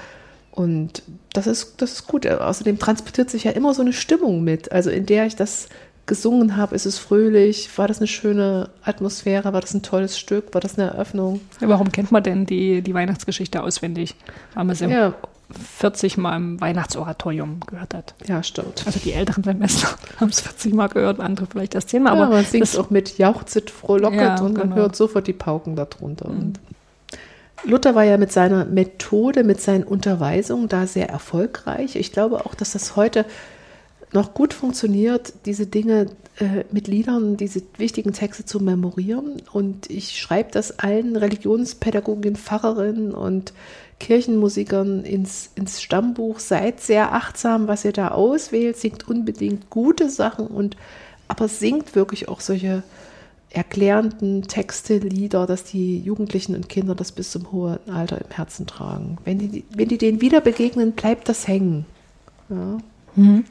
und 0.54 1.02
das 1.32 1.48
ist, 1.48 1.82
das 1.82 1.94
ist 1.94 2.06
gut. 2.06 2.28
Außerdem 2.28 2.78
transportiert 2.78 3.28
sich 3.28 3.42
ja 3.42 3.50
immer 3.50 3.74
so 3.74 3.82
eine 3.82 3.92
Stimmung 3.92 4.44
mit. 4.44 4.70
Also 4.70 4.88
in 4.88 5.04
der 5.04 5.26
ich 5.26 5.34
das 5.34 5.68
gesungen 6.06 6.56
habe, 6.56 6.75
ist 6.75 6.87
es 6.87 6.99
fröhlich, 6.99 7.70
war 7.78 7.88
das 7.88 7.99
eine 7.99 8.06
schöne 8.06 8.68
Atmosphäre, 8.82 9.52
war 9.52 9.61
das 9.61 9.75
ein 9.75 9.82
tolles 9.82 10.18
Stück, 10.18 10.52
war 10.52 10.61
das 10.61 10.78
eine 10.78 10.90
Eröffnung. 10.90 11.40
warum 11.61 11.92
kennt 11.92 12.12
man 12.12 12.23
denn 12.23 12.46
die, 12.46 12.82
die 12.82 12.94
Weihnachtsgeschichte 12.94 13.62
auswendig? 13.62 14.14
Weil 14.54 14.64
man 14.64 14.76
sie 14.76 14.87
ja. 14.87 15.14
40 15.78 16.16
Mal 16.16 16.37
im 16.37 16.61
Weihnachtsoratorium 16.61 17.61
gehört 17.66 17.94
hat. 17.94 18.14
Ja, 18.26 18.42
stimmt. 18.42 18.82
Also 18.87 18.99
die 18.99 19.12
älteren 19.12 19.44
Semester 19.44 19.88
haben 20.20 20.28
es 20.28 20.40
40 20.40 20.75
Mal 20.75 20.88
gehört, 20.88 21.20
andere 21.20 21.46
vielleicht 21.46 21.75
erst 21.75 21.90
10 21.90 22.02
Mal. 22.02 22.16
Ja, 22.16 22.23
aber 22.23 22.34
man 22.34 22.44
singt 22.44 22.76
auch 22.78 22.90
mit 22.90 23.18
Jauchzit, 23.18 23.70
frohlocket 23.70 24.20
ja, 24.20 24.40
und 24.40 24.54
man 24.56 24.70
genau. 24.70 24.76
hört 24.76 24.96
sofort 24.96 25.26
die 25.26 25.32
Pauken 25.32 25.76
darunter. 25.76 26.28
Mhm. 26.28 26.54
Luther 27.66 27.94
war 27.94 28.04
ja 28.04 28.18
mit 28.18 28.30
seiner 28.30 28.64
Methode, 28.66 29.42
mit 29.42 29.61
seinen 29.61 29.84
Unterweisungen 29.84 30.68
da 30.68 30.87
sehr 30.87 31.08
erfolgreich. 31.08 31.96
Ich 31.96 32.12
glaube 32.12 32.44
auch, 32.44 32.54
dass 32.54 32.73
das 32.73 32.94
heute 32.96 33.25
noch 34.14 34.33
gut 34.33 34.54
funktioniert, 34.54 35.35
diese 35.44 35.66
Dinge 35.66 36.06
äh, 36.38 36.64
mit 36.71 36.88
Liedern, 36.88 37.37
diese 37.37 37.62
wichtigen 37.76 38.12
Texte 38.12 38.44
zu 38.44 38.61
memorieren. 38.61 39.42
Und 39.52 39.90
ich 39.90 40.18
schreibe 40.18 40.50
das 40.52 40.78
allen 40.78 41.16
Religionspädagoginnen, 41.16 42.37
Pfarrerinnen 42.37 43.12
und 43.12 43.52
Kirchenmusikern 43.99 45.04
ins, 45.04 45.50
ins 45.56 45.83
Stammbuch. 45.83 46.38
Seid 46.38 46.80
sehr 46.80 47.12
achtsam, 47.12 47.68
was 47.68 47.85
ihr 47.85 47.92
da 47.92 48.09
auswählt. 48.09 48.76
Singt 48.76 49.06
unbedingt 49.09 49.68
gute 49.68 50.09
Sachen 50.09 50.47
und 50.47 50.76
aber 51.26 51.49
singt 51.49 51.94
wirklich 51.94 52.28
auch 52.28 52.40
solche 52.40 52.83
erklärenden 53.50 54.42
Texte, 54.42 54.99
Lieder, 54.99 55.47
dass 55.47 55.64
die 55.64 56.00
Jugendlichen 56.00 56.54
und 56.54 56.68
Kinder 56.68 56.94
das 56.94 57.12
bis 57.12 57.30
zum 57.30 57.52
hohen 57.52 57.78
Alter 57.88 58.21
im 58.21 58.30
Herzen 58.30 58.66
tragen. 58.66 59.18
Wenn 59.25 59.38
die, 59.38 59.64
wenn 59.71 59.88
die 59.88 59.99
denen 59.99 60.21
wieder 60.21 60.40
begegnen, 60.40 60.92
bleibt 60.92 61.28
das 61.28 61.47
hängen. 61.47 61.87
Ja. 62.49 62.78
Mhm. 63.16 63.44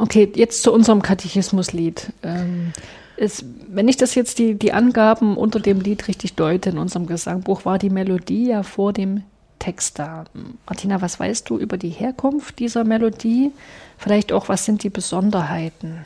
Okay, 0.00 0.32
jetzt 0.34 0.62
zu 0.62 0.72
unserem 0.72 1.02
Katechismuslied. 1.02 2.10
Ähm, 2.22 2.72
ist, 3.18 3.44
wenn 3.68 3.86
ich 3.86 3.98
das 3.98 4.14
jetzt 4.14 4.38
die, 4.38 4.54
die 4.54 4.72
Angaben 4.72 5.36
unter 5.36 5.60
dem 5.60 5.78
Lied 5.78 6.08
richtig 6.08 6.36
deute 6.36 6.70
in 6.70 6.78
unserem 6.78 7.06
Gesangbuch, 7.06 7.66
war 7.66 7.76
die 7.78 7.90
Melodie 7.90 8.48
ja 8.48 8.62
vor 8.62 8.94
dem 8.94 9.24
Text 9.58 9.98
da. 9.98 10.24
Martina, 10.66 11.02
was 11.02 11.20
weißt 11.20 11.50
du 11.50 11.58
über 11.58 11.76
die 11.76 11.90
Herkunft 11.90 12.60
dieser 12.60 12.82
Melodie? 12.82 13.52
Vielleicht 13.98 14.32
auch, 14.32 14.48
was 14.48 14.64
sind 14.64 14.84
die 14.84 14.88
Besonderheiten? 14.88 15.98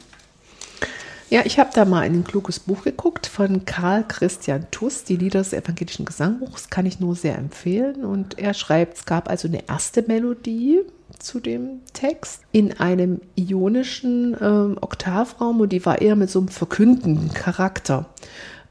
Ja, 1.30 1.42
ich 1.44 1.60
habe 1.60 1.70
da 1.72 1.84
mal 1.84 2.04
in 2.04 2.14
ein 2.14 2.24
kluges 2.24 2.58
Buch 2.58 2.82
geguckt 2.82 3.28
von 3.28 3.64
Karl 3.64 4.04
Christian 4.08 4.66
Tuss, 4.72 5.04
die 5.04 5.16
Lieder 5.16 5.38
des 5.38 5.52
evangelischen 5.52 6.04
Gesangbuchs, 6.04 6.68
kann 6.68 6.84
ich 6.84 6.98
nur 6.98 7.14
sehr 7.14 7.38
empfehlen. 7.38 8.04
Und 8.04 8.40
er 8.40 8.54
schreibt, 8.54 8.98
es 8.98 9.06
gab 9.06 9.30
also 9.30 9.46
eine 9.46 9.68
erste 9.68 10.02
Melodie, 10.02 10.80
zu 11.18 11.40
dem 11.40 11.80
Text 11.92 12.42
in 12.52 12.78
einem 12.78 13.21
ionischen 13.37 14.37
ähm, 14.40 14.78
Oktavraum 14.80 15.61
und 15.61 15.73
die 15.73 15.85
war 15.85 16.00
eher 16.00 16.16
mit 16.16 16.30
so 16.30 16.40
einem 16.40 16.49
verkündenden 16.49 17.33
Charakter. 17.33 18.06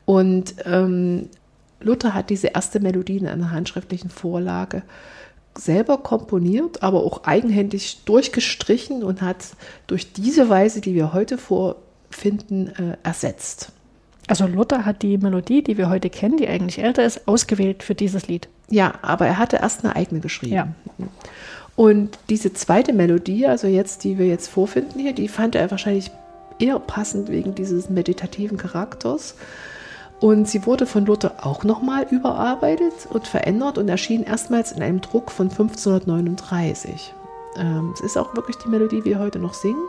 Und 0.06 0.56
ähm, 0.66 1.30
Luther 1.80 2.14
hat 2.14 2.30
diese 2.30 2.48
erste 2.48 2.80
Melodie 2.80 3.18
in 3.18 3.28
einer 3.28 3.52
handschriftlichen 3.52 4.10
Vorlage 4.10 4.84
selber 5.56 5.98
komponiert, 5.98 6.82
aber 6.82 7.04
auch 7.04 7.26
eigenhändig 7.26 8.04
durchgestrichen 8.06 9.04
und 9.04 9.22
hat 9.22 9.56
durch 9.88 10.14
diese 10.14 10.50
Weise, 10.50 10.82
die 10.82 10.96
wir 10.96 11.14
heute 11.14 11.38
vorfinden, 11.38 12.68
äh, 12.70 12.98
ersetzt. 13.04 13.72
Also 14.28 14.48
Luther 14.48 14.86
hat 14.86 15.02
die 15.04 15.18
Melodie, 15.18 15.64
die 15.64 15.78
wir 15.78 15.90
heute 15.90 16.10
kennen, 16.10 16.38
die 16.38 16.48
eigentlich 16.48 16.80
älter 16.80 17.04
ist, 17.04 17.28
ausgewählt 17.28 17.84
für 17.84 17.94
dieses 17.94 18.28
Lied. 18.28 18.48
Ja, 18.70 18.94
aber 19.02 19.28
er 19.28 19.38
hatte 19.38 19.58
erst 19.58 19.84
eine 19.84 19.96
eigene 19.96 20.22
geschrieben. 20.22 20.54
Ja. 20.54 20.68
Und 21.75 22.18
diese 22.30 22.53
zweite 22.53 22.94
Melodie, 22.94 23.48
also 23.48 23.68
jetzt, 23.68 24.03
die 24.03 24.18
wir 24.18 24.27
jetzt 24.27 24.48
vorfinden 24.48 25.00
hier, 25.00 25.13
die 25.13 25.27
fand 25.27 25.56
er 25.56 25.72
wahrscheinlich 25.72 26.12
eher 26.60 26.80
passend 26.80 27.30
wegen 27.30 27.56
dieses 27.56 27.89
meditativen 27.89 28.58
Charakters. 28.58 29.36
Und 30.20 30.48
sie 30.48 30.65
wurde 30.65 30.86
von 30.86 31.06
Luther 31.06 31.36
auch 31.42 31.63
nochmal 31.63 32.06
überarbeitet 32.10 32.94
und 33.10 33.27
verändert 33.27 33.77
und 33.77 33.89
erschien 33.89 34.24
erstmals 34.24 34.72
in 34.72 34.82
einem 34.82 35.01
Druck 35.01 35.32
von 35.32 35.50
1539. 35.50 37.13
Ähm, 37.58 37.92
es 37.94 38.01
ist 38.01 38.18
auch 38.18 38.36
wirklich 38.36 38.58
die 38.58 38.70
Melodie, 38.70 39.01
die 39.01 39.06
wir 39.06 39.20
heute 39.20 39.39
noch 39.39 39.53
singen. 39.53 39.84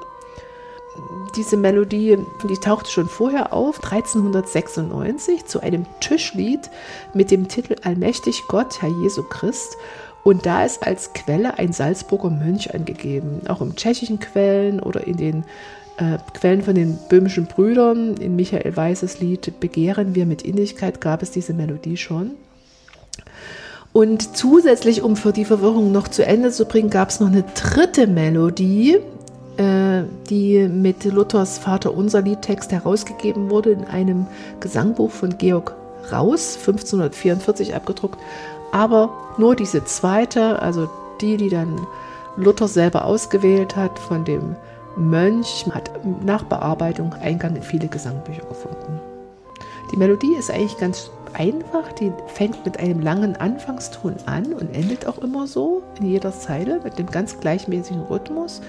Diese 1.36 1.56
Melodie, 1.56 2.18
die 2.48 2.56
tauchte 2.56 2.90
schon 2.90 3.08
vorher 3.08 3.52
auf, 3.52 3.82
1396, 3.82 5.44
zu 5.46 5.60
einem 5.60 5.86
Tischlied 6.00 6.70
mit 7.14 7.30
dem 7.30 7.48
Titel 7.48 7.76
Allmächtig 7.82 8.44
Gott, 8.48 8.80
Herr 8.80 8.90
Jesu 8.90 9.24
Christ. 9.24 9.76
Und 10.24 10.46
da 10.46 10.64
ist 10.64 10.84
als 10.84 11.12
Quelle 11.12 11.58
ein 11.58 11.72
Salzburger 11.72 12.30
Mönch 12.30 12.74
angegeben. 12.74 13.42
Auch 13.46 13.60
im 13.60 13.76
tschechischen 13.76 14.18
Quellen 14.18 14.80
oder 14.80 15.06
in 15.06 15.18
den 15.18 15.44
äh, 15.98 16.18
Quellen 16.32 16.62
von 16.62 16.74
den 16.74 16.98
böhmischen 17.10 17.44
Brüdern, 17.44 18.16
in 18.16 18.34
Michael 18.34 18.74
Weißes 18.74 19.20
Lied 19.20 19.60
Begehren 19.60 20.14
wir 20.14 20.24
mit 20.24 20.42
Innigkeit 20.42 21.00
gab 21.00 21.22
es 21.22 21.30
diese 21.30 21.52
Melodie 21.52 21.98
schon. 21.98 22.32
Und 23.92 24.36
zusätzlich, 24.36 25.02
um 25.02 25.14
für 25.14 25.32
die 25.32 25.44
Verwirrung 25.44 25.92
noch 25.92 26.08
zu 26.08 26.26
Ende 26.26 26.50
zu 26.50 26.64
bringen, 26.64 26.90
gab 26.90 27.10
es 27.10 27.20
noch 27.20 27.28
eine 27.28 27.44
dritte 27.54 28.06
Melodie, 28.06 28.96
äh, 29.58 30.02
die 30.30 30.66
mit 30.66 31.04
Luthers 31.04 31.58
Vater 31.58 31.94
unser 31.94 32.22
Liedtext 32.22 32.72
herausgegeben 32.72 33.50
wurde 33.50 33.70
in 33.70 33.84
einem 33.84 34.26
Gesangbuch 34.58 35.10
von 35.10 35.36
Georg 35.36 35.76
Raus, 36.12 36.56
1544 36.56 37.74
abgedruckt 37.74 38.18
aber 38.74 39.08
nur 39.38 39.54
diese 39.54 39.84
zweite, 39.84 40.60
also 40.60 40.90
die, 41.20 41.36
die 41.36 41.48
dann 41.48 41.86
Luther 42.36 42.66
selber 42.66 43.04
ausgewählt 43.04 43.76
hat 43.76 44.00
von 44.00 44.24
dem 44.24 44.56
Mönch, 44.96 45.64
hat 45.70 45.92
nach 46.24 46.42
Bearbeitung 46.42 47.12
Eingang 47.12 47.54
in 47.54 47.62
viele 47.62 47.86
Gesangbücher 47.86 48.44
gefunden. 48.46 49.00
Die 49.92 49.96
Melodie 49.96 50.34
ist 50.36 50.50
eigentlich 50.50 50.76
ganz 50.78 51.08
einfach. 51.34 51.92
Die 51.92 52.12
fängt 52.26 52.64
mit 52.64 52.80
einem 52.80 53.00
langen 53.00 53.36
Anfangston 53.36 54.16
an 54.26 54.52
und 54.52 54.74
endet 54.74 55.06
auch 55.06 55.18
immer 55.18 55.46
so 55.46 55.84
in 56.00 56.06
jeder 56.06 56.32
Zeile 56.32 56.80
mit 56.82 56.98
dem 56.98 57.06
ganz 57.06 57.38
gleichmäßigen 57.38 58.02
Rhythmus 58.02 58.60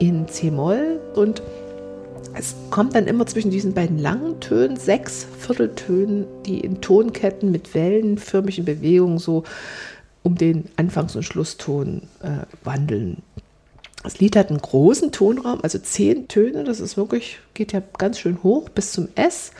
in 0.00 0.26
C-Moll 0.26 1.00
und 1.14 1.42
es 2.34 2.54
kommt 2.70 2.94
dann 2.94 3.06
immer 3.06 3.26
zwischen 3.26 3.50
diesen 3.50 3.74
beiden 3.74 3.98
langen 3.98 4.40
Tönen, 4.40 4.76
sechs 4.76 5.26
Vierteltönen, 5.38 6.26
die 6.46 6.60
in 6.60 6.80
Tonketten 6.80 7.50
mit 7.50 7.74
wellenförmigen 7.74 8.64
Bewegungen 8.64 9.18
so 9.18 9.44
um 10.22 10.36
den 10.36 10.64
Anfangs- 10.76 11.16
und 11.16 11.22
Schlusston 11.22 12.02
äh, 12.22 12.46
wandeln. 12.64 13.22
Das 14.02 14.20
Lied 14.20 14.36
hat 14.36 14.50
einen 14.50 14.60
großen 14.60 15.10
Tonraum, 15.10 15.60
also 15.62 15.78
zehn 15.78 16.28
Töne, 16.28 16.64
das 16.64 16.80
ist 16.80 16.96
wirklich, 16.96 17.40
geht 17.54 17.72
ja 17.72 17.82
ganz 17.98 18.18
schön 18.18 18.42
hoch 18.42 18.68
bis 18.68 18.92
zum 18.92 19.08
S. 19.16 19.52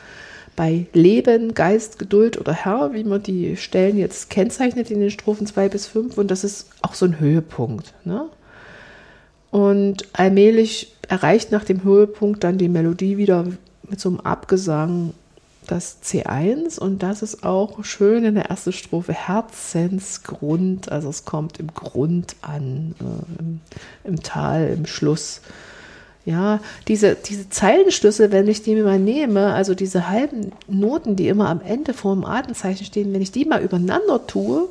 Bei 0.55 0.87
Leben, 0.93 1.55
Geist, 1.55 1.99
Geduld 1.99 2.39
oder 2.39 2.53
Herr, 2.53 2.93
wie 2.93 3.05
man 3.05 3.23
die 3.23 3.57
Stellen 3.57 3.97
jetzt 3.97 4.29
kennzeichnet 4.31 4.91
in 4.91 5.01
den 5.01 5.11
Strophen 5.11 5.47
2 5.47 5.69
bis 5.69 5.87
5. 5.87 6.19
Und 6.19 6.31
das 6.31 6.43
ist 6.43 6.69
auch 6.83 6.95
so 6.95 7.07
ein 7.07 7.21
Höhepunkt. 7.21 7.95
Ne? 8.05 8.29
Und 9.51 10.07
allmählich 10.13 10.95
erreicht 11.09 11.53
nach 11.53 11.65
dem 11.65 11.85
Höhepunkt 11.85 12.45
dann 12.45 12.59
die 12.59 12.69
Melodie 12.69 13.17
wieder 13.17 13.47
mit 13.89 14.01
so 14.01 14.11
einem 14.11 14.21
Abgesang 14.21 15.15
das 15.69 15.99
C1 16.03 16.79
und 16.79 17.03
das 17.03 17.23
ist 17.23 17.45
auch 17.45 17.85
schön 17.85 18.25
in 18.25 18.35
der 18.35 18.47
ersten 18.47 18.73
Strophe 18.73 19.13
Herzensgrund, 19.13 20.91
also 20.91 21.11
es 21.11 21.25
kommt 21.25 21.61
im 21.61 21.73
Grund 21.75 22.37
an, 22.41 22.95
äh, 23.01 23.41
im, 23.41 23.61
im, 24.05 24.23
Tal, 24.23 24.69
im 24.69 24.87
Schluss. 24.87 25.43
Ja, 26.25 26.61
diese, 26.89 27.15
diese 27.15 27.49
Zeilenschlüsse, 27.49 28.33
wenn 28.33 28.49
ich 28.49 28.63
die 28.63 28.75
mir 28.75 28.85
mal 28.85 28.99
nehme, 28.99 29.55
also 29.55 29.75
diese 29.75 30.09
halben 30.09 30.53
Noten, 30.67 31.17
die 31.17 31.29
immer 31.29 31.49
am 31.49 31.61
Ende 31.61 31.95
vor 31.95 32.15
dem 32.15 32.25
Atemzeichen 32.25 32.85
stehen, 32.85 33.13
wenn 33.15 33.23
ich 33.23 33.33
die 33.33 33.45
mal 33.45 33.63
übereinander 33.63 34.27
tue, 34.27 34.69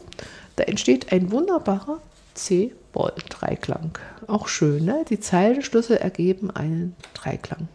da 0.56 0.64
entsteht 0.64 1.12
ein 1.12 1.32
wunderbarer 1.32 2.00
C-Moll-Dreiklang. 2.36 3.92
Auch 4.28 4.50
schön, 4.50 4.86
ne? 4.86 5.06
Die 5.10 5.20
Zeilenschlüssel 5.20 5.98
ergeben 5.98 6.52
einen 6.52 6.96
Dreiklang. 7.14 7.68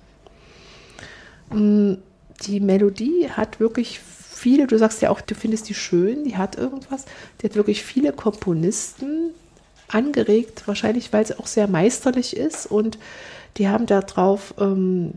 Mm, 1.50 1.94
die 2.42 2.61
Melodie 2.61 3.30
hat 3.30 3.59
wirklich 3.59 4.00
viele, 4.00 4.66
du 4.66 4.76
sagst 4.76 5.00
ja 5.02 5.11
auch, 5.11 5.21
du 5.21 5.35
findest 5.35 5.68
die 5.68 5.75
schön, 5.75 6.25
die 6.25 6.37
hat 6.37 6.56
irgendwas, 6.59 7.06
die 7.40 7.47
hat 7.47 7.54
wirklich 7.54 7.82
viele 7.82 8.12
Komponisten 8.12 9.30
angeregt, 9.88 10.64
wahrscheinlich 10.66 11.12
weil 11.12 11.26
sie 11.26 11.38
auch 11.38 11.47
sehr 11.47 11.68
meisterlich 11.68 12.37
ist 12.37 12.66
und 12.66 12.99
die 13.56 13.68
haben 13.68 13.87
darauf 13.87 14.54
ähm, 14.59 15.12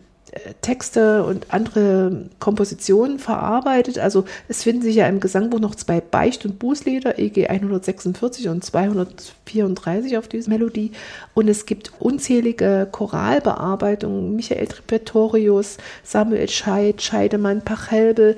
Texte 0.62 1.24
und 1.24 1.54
andere 1.54 2.30
Kompositionen 2.40 3.20
verarbeitet. 3.20 4.00
Also 4.00 4.26
es 4.48 4.64
finden 4.64 4.82
sich 4.82 4.96
ja 4.96 5.08
im 5.08 5.20
Gesangbuch 5.20 5.60
noch 5.60 5.76
zwei 5.76 6.02
Beicht- 6.02 6.46
und 6.46 6.60
Bußlieder, 6.60 7.20
EG 7.20 7.48
146 7.48 8.50
und 8.50 8.64
234 8.64 10.18
auf 10.18 10.28
diese 10.28 10.50
Melodie. 10.50 10.92
Und 11.34 11.48
es 11.48 11.66
gibt 11.66 11.92
unzählige 12.00 12.88
Choralbearbeitungen, 12.92 14.36
Michael 14.36 14.68
Tripetorius, 14.68 15.78
Samuel 16.04 16.50
Scheid, 16.50 17.02
Scheidemann, 17.02 17.62
Pachelbel. 17.62 18.36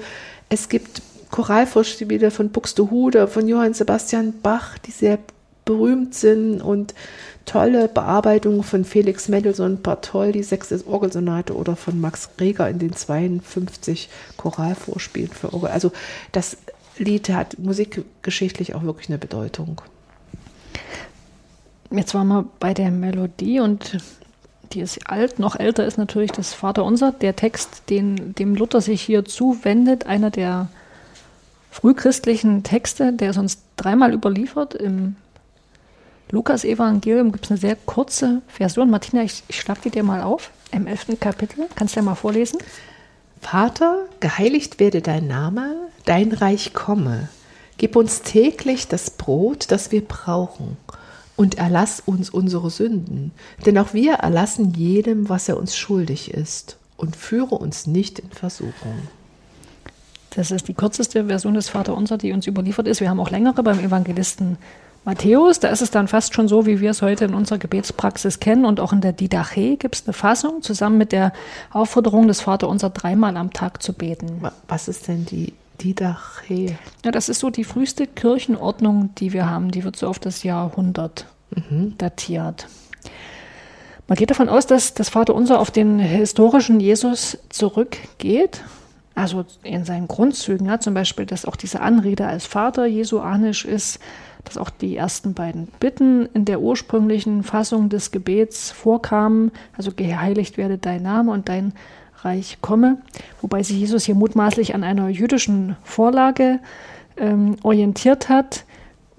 Es 0.49 0.69
gibt 0.69 1.01
Choralvorspiele 1.31 2.31
von 2.31 2.49
Buxtehude, 2.49 3.27
von 3.27 3.47
Johann 3.47 3.73
Sebastian 3.73 4.33
Bach, 4.41 4.77
die 4.77 4.91
sehr 4.91 5.19
berühmt 5.65 6.15
sind 6.15 6.61
und 6.61 6.93
tolle 7.47 7.87
Bearbeitungen 7.87 8.61
von 8.61 8.85
Felix 8.85 9.29
Mendelssohn 9.29 9.81
Barthold, 9.81 10.35
die 10.35 10.43
sechste 10.43 10.79
Orgelsonate 10.85 11.55
oder 11.55 11.75
von 11.75 11.99
Max 11.99 12.29
Reger 12.39 12.69
in 12.69 12.77
den 12.77 12.93
52 12.93 14.09
Choralvorspielen 14.35 15.31
für 15.31 15.53
Orgel. 15.53 15.69
Also 15.69 15.91
das 16.33 16.57
Lied 16.97 17.29
hat 17.29 17.57
musikgeschichtlich 17.57 18.75
auch 18.75 18.83
wirklich 18.83 19.09
eine 19.09 19.17
Bedeutung. 19.17 19.81
Jetzt 21.89 22.13
waren 22.13 22.27
wir 22.27 22.45
bei 22.59 22.73
der 22.73 22.91
Melodie 22.91 23.61
und 23.61 23.97
die 24.73 24.81
ist 24.81 25.09
alt, 25.09 25.39
noch 25.39 25.55
älter 25.57 25.85
ist 25.85 25.97
natürlich 25.97 26.33
das 26.33 26.53
Vaterunser, 26.53 27.13
der 27.13 27.37
Text, 27.37 27.83
den 27.89 28.35
dem 28.35 28.55
Luther 28.55 28.81
sich 28.81 29.01
hier 29.01 29.23
zuwendet, 29.23 30.05
einer 30.05 30.29
der 30.29 30.67
frühchristlichen 31.71 32.63
Texte, 32.63 33.13
der 33.13 33.37
uns 33.37 33.59
dreimal 33.77 34.13
überliefert. 34.13 34.73
Im 34.73 35.15
Lukas-Evangelium 36.31 37.31
gibt 37.31 37.45
es 37.45 37.51
eine 37.51 37.59
sehr 37.59 37.75
kurze 37.75 38.41
Version. 38.47 38.89
Martina, 38.89 39.23
ich, 39.23 39.43
ich 39.47 39.59
schlag 39.59 39.81
die 39.81 39.89
dir 39.89 40.03
mal 40.03 40.21
auf. 40.21 40.51
Im 40.71 40.87
elften 40.87 41.19
Kapitel. 41.19 41.67
Kannst 41.75 41.95
du 41.95 41.99
ja 41.99 42.03
mal 42.03 42.15
vorlesen? 42.15 42.59
Vater, 43.41 44.05
geheiligt 44.19 44.79
werde 44.79 45.01
dein 45.01 45.27
Name, 45.27 45.75
dein 46.05 46.33
Reich 46.33 46.73
komme. 46.73 47.29
Gib 47.77 47.95
uns 47.95 48.23
täglich 48.23 48.87
das 48.87 49.11
Brot, 49.11 49.67
das 49.69 49.91
wir 49.91 50.03
brauchen. 50.03 50.77
Und 51.35 51.59
erlass 51.59 52.01
uns 52.03 52.31
unsere 52.31 52.71
Sünden, 52.71 53.31
denn 53.65 53.77
auch 53.77 53.93
wir 53.93 54.15
erlassen 54.15 54.73
jedem, 54.73 55.29
was 55.29 55.47
er 55.47 55.57
uns 55.57 55.77
schuldig 55.77 56.33
ist. 56.33 56.77
Und 56.97 57.15
führe 57.15 57.55
uns 57.55 57.85
nicht 57.85 58.17
in 58.17 58.31
Versuchung. 58.31 59.07
Das 60.31 60.49
ist 60.49 60.67
die 60.67 60.73
kürzeste 60.73 61.25
Version 61.25 61.53
des 61.53 61.69
Vaterunser, 61.69 62.17
die 62.17 62.31
uns 62.31 62.47
überliefert 62.47 62.87
ist. 62.87 63.01
Wir 63.01 63.09
haben 63.09 63.19
auch 63.19 63.29
längere 63.29 63.61
beim 63.61 63.79
Evangelisten 63.79 64.57
Matthäus. 65.07 65.61
Da 65.61 65.69
ist 65.69 65.81
es 65.81 65.89
dann 65.89 66.09
fast 66.09 66.33
schon 66.33 66.49
so, 66.49 66.65
wie 66.65 66.81
wir 66.81 66.91
es 66.91 67.01
heute 67.01 67.23
in 67.23 67.33
unserer 67.33 67.57
Gebetspraxis 67.57 68.41
kennen. 68.41 68.65
Und 68.65 68.81
auch 68.81 68.91
in 68.91 68.99
der 68.99 69.13
Didache 69.13 69.77
gibt 69.77 69.95
es 69.95 70.05
eine 70.05 70.11
Fassung, 70.11 70.61
zusammen 70.61 70.97
mit 70.97 71.13
der 71.13 71.31
Aufforderung 71.71 72.27
des 72.27 72.41
Vaterunser 72.41 72.89
dreimal 72.89 73.37
am 73.37 73.53
Tag 73.53 73.81
zu 73.81 73.93
beten. 73.93 74.41
Was 74.67 74.89
ist 74.89 75.07
denn 75.07 75.25
die 75.25 75.53
Didache? 75.81 76.75
Ja, 77.05 77.11
das 77.11 77.29
ist 77.29 77.39
so 77.39 77.49
die 77.49 77.63
früheste 77.63 78.05
Kirchenordnung, 78.05 79.15
die 79.15 79.31
wir 79.31 79.49
haben. 79.49 79.71
Die 79.71 79.85
wird 79.85 79.95
so 79.95 80.09
auf 80.09 80.19
das 80.19 80.43
Jahrhundert 80.43 81.25
mhm. 81.55 81.97
datiert. 81.97 82.67
Man 84.09 84.17
geht 84.17 84.29
davon 84.29 84.49
aus, 84.49 84.67
dass 84.67 84.93
das 84.93 85.07
Vaterunser 85.07 85.59
auf 85.59 85.71
den 85.71 85.99
historischen 85.99 86.81
Jesus 86.81 87.37
zurückgeht 87.47 88.61
also 89.17 89.45
in 89.63 89.83
seinen 89.83 90.07
Grundzügen, 90.07 90.67
ja, 90.67 90.79
zum 90.79 90.93
Beispiel, 90.93 91.25
dass 91.25 91.45
auch 91.45 91.55
diese 91.55 91.81
Anrede 91.81 92.27
als 92.27 92.45
Vater 92.45 92.85
jesuanisch 92.85 93.65
ist, 93.65 93.99
dass 94.43 94.59
auch 94.59 94.69
die 94.69 94.95
ersten 94.95 95.33
beiden 95.33 95.69
Bitten 95.79 96.27
in 96.35 96.45
der 96.45 96.61
ursprünglichen 96.61 97.41
Fassung 97.41 97.89
des 97.89 98.11
Gebets 98.11 98.69
vorkamen, 98.69 99.51
also 99.75 99.91
geheiligt 99.91 100.57
werde 100.57 100.77
dein 100.77 101.01
Name 101.01 101.31
und 101.31 101.49
dein 101.49 101.73
Reich 102.21 102.59
komme, 102.61 102.99
wobei 103.41 103.63
sich 103.63 103.77
Jesus 103.77 104.05
hier 104.05 104.13
mutmaßlich 104.13 104.75
an 104.75 104.83
einer 104.83 105.09
jüdischen 105.09 105.75
Vorlage 105.83 106.59
ähm, 107.17 107.55
orientiert 107.63 108.29
hat. 108.29 108.65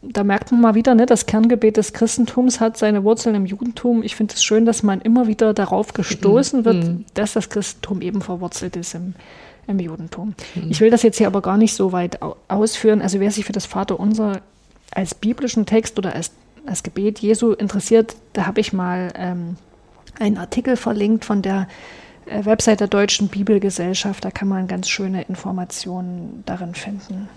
Da 0.01 0.23
merkt 0.23 0.53
man 0.53 0.61
mal 0.61 0.75
wieder, 0.77 0.95
ne, 0.95 1.07
das 1.07 1.27
Kerngebet 1.27 1.77
des 1.77 1.93
Christentums 1.93 2.61
hat 2.61 2.77
seine 2.77 3.03
Wurzeln 3.03 3.35
im 3.35 3.47
Judentum. 3.47 4.05
Ich 4.05 4.15
finde 4.15 4.35
es 4.35 4.45
schön, 4.45 4.65
dass 4.65 4.85
man 4.85 5.01
immer 5.01 5.27
wieder 5.27 5.55
darauf 5.55 5.93
gestoßen 5.93 6.65
wird, 6.65 6.85
mhm. 6.85 7.05
dass 7.15 7.33
das 7.33 7.51
Christentum 7.51 8.01
eben 8.01 8.23
verwurzelt 8.23 8.77
ist 8.77 8.95
im 8.95 9.15
im 9.69 9.79
Judentum. 9.79 10.35
Mhm. 10.55 10.71
Ich 10.71 10.81
will 10.81 10.91
das 10.91 11.03
jetzt 11.03 11.19
hier 11.19 11.29
aber 11.29 11.43
gar 11.43 11.57
nicht 11.57 11.75
so 11.75 11.93
weit 11.93 12.19
ausführen. 12.49 13.01
Also 13.01 13.21
wer 13.21 13.31
sich 13.31 13.45
für 13.45 13.53
das 13.53 13.67
Vaterunser 13.67 14.41
als 14.93 15.15
biblischen 15.15 15.67
Text 15.67 15.99
oder 15.99 16.15
als, 16.15 16.33
als 16.67 16.83
Gebet 16.83 17.21
Jesu 17.21 17.53
interessiert, 17.53 18.17
da 18.33 18.47
habe 18.47 18.61
ich 18.61 18.73
mal 18.73 19.13
ähm, 19.15 19.57
einen 20.19 20.39
Artikel 20.39 20.77
verlinkt 20.77 21.25
von 21.25 21.43
der 21.43 21.69
äh, 22.27 22.45
Website 22.45 22.81
der 22.81 22.89
Deutschen 22.89 23.29
Bibelgesellschaft. 23.29 24.25
Da 24.25 24.31
kann 24.31 24.49
man 24.49 24.67
ganz 24.67 24.89
schöne 24.89 25.23
Informationen 25.23 26.43
darin 26.47 26.75
finden. 26.75 27.29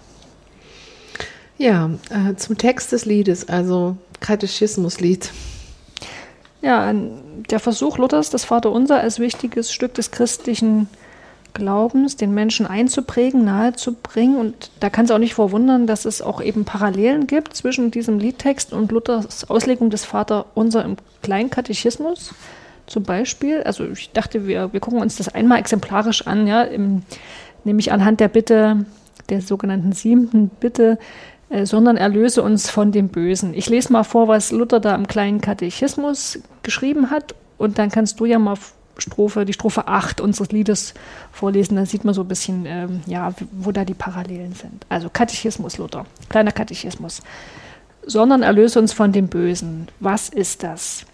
Ja, 1.58 1.92
äh, 2.10 2.36
zum 2.38 2.58
Text 2.58 2.92
des 2.92 3.06
Liedes, 3.06 3.48
also 3.48 3.98
Katechismuslied. 4.20 5.32
Ja, 6.62 6.94
der 6.94 7.60
Versuch 7.60 7.98
Luthers, 7.98 8.30
das 8.30 8.46
Vaterunser 8.46 9.00
als 9.00 9.20
wichtiges 9.20 9.74
Stück 9.74 9.94
des 9.96 10.12
christlichen 10.12 10.88
Glaubens 11.54 12.16
den 12.16 12.34
Menschen 12.34 12.66
einzuprägen, 12.66 13.44
nahezubringen. 13.44 14.38
Und 14.38 14.72
da 14.80 14.90
kann 14.90 15.06
es 15.06 15.12
auch 15.12 15.18
nicht 15.18 15.34
verwundern, 15.34 15.88
dass 15.88 16.06
es 16.06 16.22
auch 16.22 16.42
eben 16.42 16.66
Parallelen 16.66 17.28
gibt 17.28 17.56
zwischen 17.56 17.92
diesem 17.92 18.20
Liedtext 18.20 18.74
und 18.74 18.92
Luthers 18.92 19.50
Auslegung 19.50 19.90
des 19.90 20.06
Vater 20.06 20.46
Unser 20.54 20.86
im 20.86 20.98
Kleinkatechismus 21.22 22.34
zum 22.88 23.04
Beispiel. 23.04 23.64
Also 23.64 23.86
ich 23.86 24.12
dachte, 24.12 24.48
wir, 24.48 24.74
wir 24.74 24.80
gucken 24.80 25.02
uns 25.02 25.16
das 25.18 25.30
einmal 25.30 25.60
exemplarisch 25.60 26.28
an, 26.28 26.48
ja, 26.48 26.64
im, 26.64 27.04
nämlich 27.64 27.92
anhand 27.92 28.20
der 28.20 28.28
Bitte, 28.28 28.86
der 29.30 29.42
sogenannten 29.42 29.94
siebten 29.94 30.50
Bitte, 30.50 30.98
äh, 31.50 31.66
sondern 31.66 31.98
erlöse 31.98 32.44
uns 32.44 32.70
von 32.70 32.92
dem 32.92 33.10
Bösen. 33.10 33.54
Ich 33.54 33.70
lese 33.70 33.92
mal 33.92 34.04
vor, 34.04 34.28
was 34.28 34.52
Luther 34.52 34.80
da 34.80 34.96
im 34.96 35.08
kleinen 35.08 35.42
Katechismus 35.42 36.40
geschrieben 36.64 37.10
hat 37.10 37.36
und 37.58 37.78
dann 37.78 37.90
kannst 37.90 38.20
du 38.20 38.26
ja 38.26 38.40
mal 38.40 38.58
Strophe, 38.98 39.46
die 39.46 39.54
Strophe 39.54 39.88
8 39.88 40.22
unseres 40.22 40.52
Liedes 40.52 40.94
vorlesen, 41.32 41.76
dann 41.76 41.86
sieht 41.86 42.04
man 42.04 42.14
so 42.14 42.22
ein 42.22 42.28
bisschen, 42.28 42.66
ähm, 42.66 43.02
ja, 43.06 43.34
wo 43.52 43.72
da 43.72 43.86
die 43.86 43.94
Parallelen 43.94 44.54
sind. 44.54 44.86
Also 44.90 45.10
Katechismus 45.10 45.78
Luther, 45.78 46.06
kleiner 46.30 46.52
Katechismus. 46.52 47.22
Sondern 48.06 48.42
erlöse 48.42 48.80
uns 48.80 48.94
von 48.94 49.12
dem 49.12 49.28
Bösen. 49.28 49.88
Was 50.00 50.30
ist 50.30 50.64
das? 50.64 51.06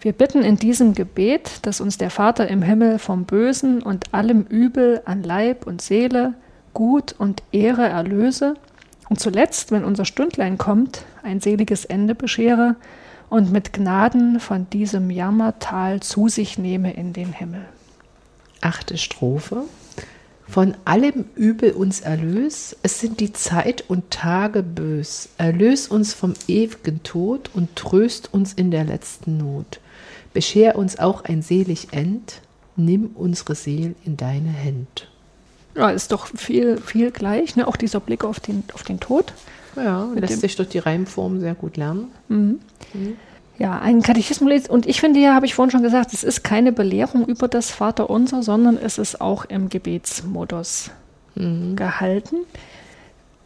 Wir 0.00 0.12
bitten 0.12 0.42
in 0.42 0.56
diesem 0.56 0.94
Gebet, 0.94 1.60
dass 1.62 1.80
uns 1.80 1.96
der 1.98 2.10
Vater 2.10 2.46
im 2.48 2.62
Himmel 2.62 2.98
vom 2.98 3.24
Bösen 3.24 3.82
und 3.82 4.12
allem 4.12 4.42
Übel 4.42 5.02
an 5.06 5.22
Leib 5.22 5.66
und 5.66 5.80
Seele, 5.80 6.34
Gut 6.74 7.14
und 7.16 7.42
Ehre 7.52 7.88
erlöse 7.88 8.54
und 9.08 9.20
zuletzt, 9.20 9.70
wenn 9.70 9.84
unser 9.84 10.04
Stündlein 10.04 10.58
kommt, 10.58 11.04
ein 11.22 11.40
seliges 11.40 11.84
Ende 11.84 12.14
beschere, 12.14 12.76
und 13.30 13.52
mit 13.52 13.72
Gnaden 13.72 14.40
von 14.40 14.68
diesem 14.70 15.10
Jammertal 15.10 16.00
zu 16.00 16.28
sich 16.28 16.58
nehme 16.58 16.92
in 16.92 17.12
den 17.12 17.32
Himmel. 17.32 17.64
Achte 18.60 18.96
Strophe. 18.96 19.64
Von 20.46 20.76
allem 20.84 21.24
Übel 21.34 21.72
uns 21.72 22.00
erlös, 22.00 22.76
es 22.82 23.00
sind 23.00 23.20
die 23.20 23.32
Zeit 23.32 23.84
und 23.88 24.10
Tage 24.10 24.62
bös. 24.62 25.30
Erlös 25.38 25.88
uns 25.88 26.12
vom 26.12 26.34
ewigen 26.48 27.02
Tod 27.02 27.50
und 27.54 27.74
tröst 27.76 28.32
uns 28.32 28.52
in 28.52 28.70
der 28.70 28.84
letzten 28.84 29.38
Not. 29.38 29.80
Bescher 30.34 30.76
uns 30.76 30.98
auch 30.98 31.24
ein 31.24 31.42
selig 31.42 31.88
End, 31.92 32.42
nimm 32.76 33.10
unsere 33.14 33.54
Seel 33.54 33.94
in 34.04 34.16
deine 34.16 34.52
Hand. 34.52 35.08
Ja, 35.76 35.90
ist 35.90 36.12
doch 36.12 36.26
viel, 36.26 36.78
viel 36.78 37.10
gleich, 37.10 37.56
ne? 37.56 37.66
auch 37.66 37.76
dieser 37.76 38.00
Blick 38.00 38.24
auf 38.24 38.40
den, 38.40 38.62
auf 38.74 38.82
den 38.82 39.00
Tod. 39.00 39.32
Ja, 39.76 40.08
lässt 40.14 40.40
sich 40.40 40.54
durch 40.54 40.68
die 40.68 40.78
Reimform 40.78 41.40
sehr 41.40 41.54
gut 41.54 41.76
lernen. 41.76 42.12
Mhm. 42.28 42.60
Mhm. 42.92 43.16
Ja, 43.58 43.78
ein 43.80 44.02
Katechismus. 44.02 44.68
Und 44.68 44.86
ich 44.86 45.00
finde 45.00 45.20
ja, 45.20 45.34
habe 45.34 45.46
ich 45.46 45.54
vorhin 45.54 45.70
schon 45.70 45.82
gesagt, 45.82 46.12
es 46.12 46.24
ist 46.24 46.44
keine 46.44 46.72
Belehrung 46.72 47.26
über 47.26 47.48
das 47.48 47.70
Vaterunser, 47.70 48.42
sondern 48.42 48.76
es 48.76 48.98
ist 48.98 49.20
auch 49.20 49.44
im 49.44 49.68
Gebetsmodus 49.68 50.90
mhm. 51.34 51.76
gehalten 51.76 52.36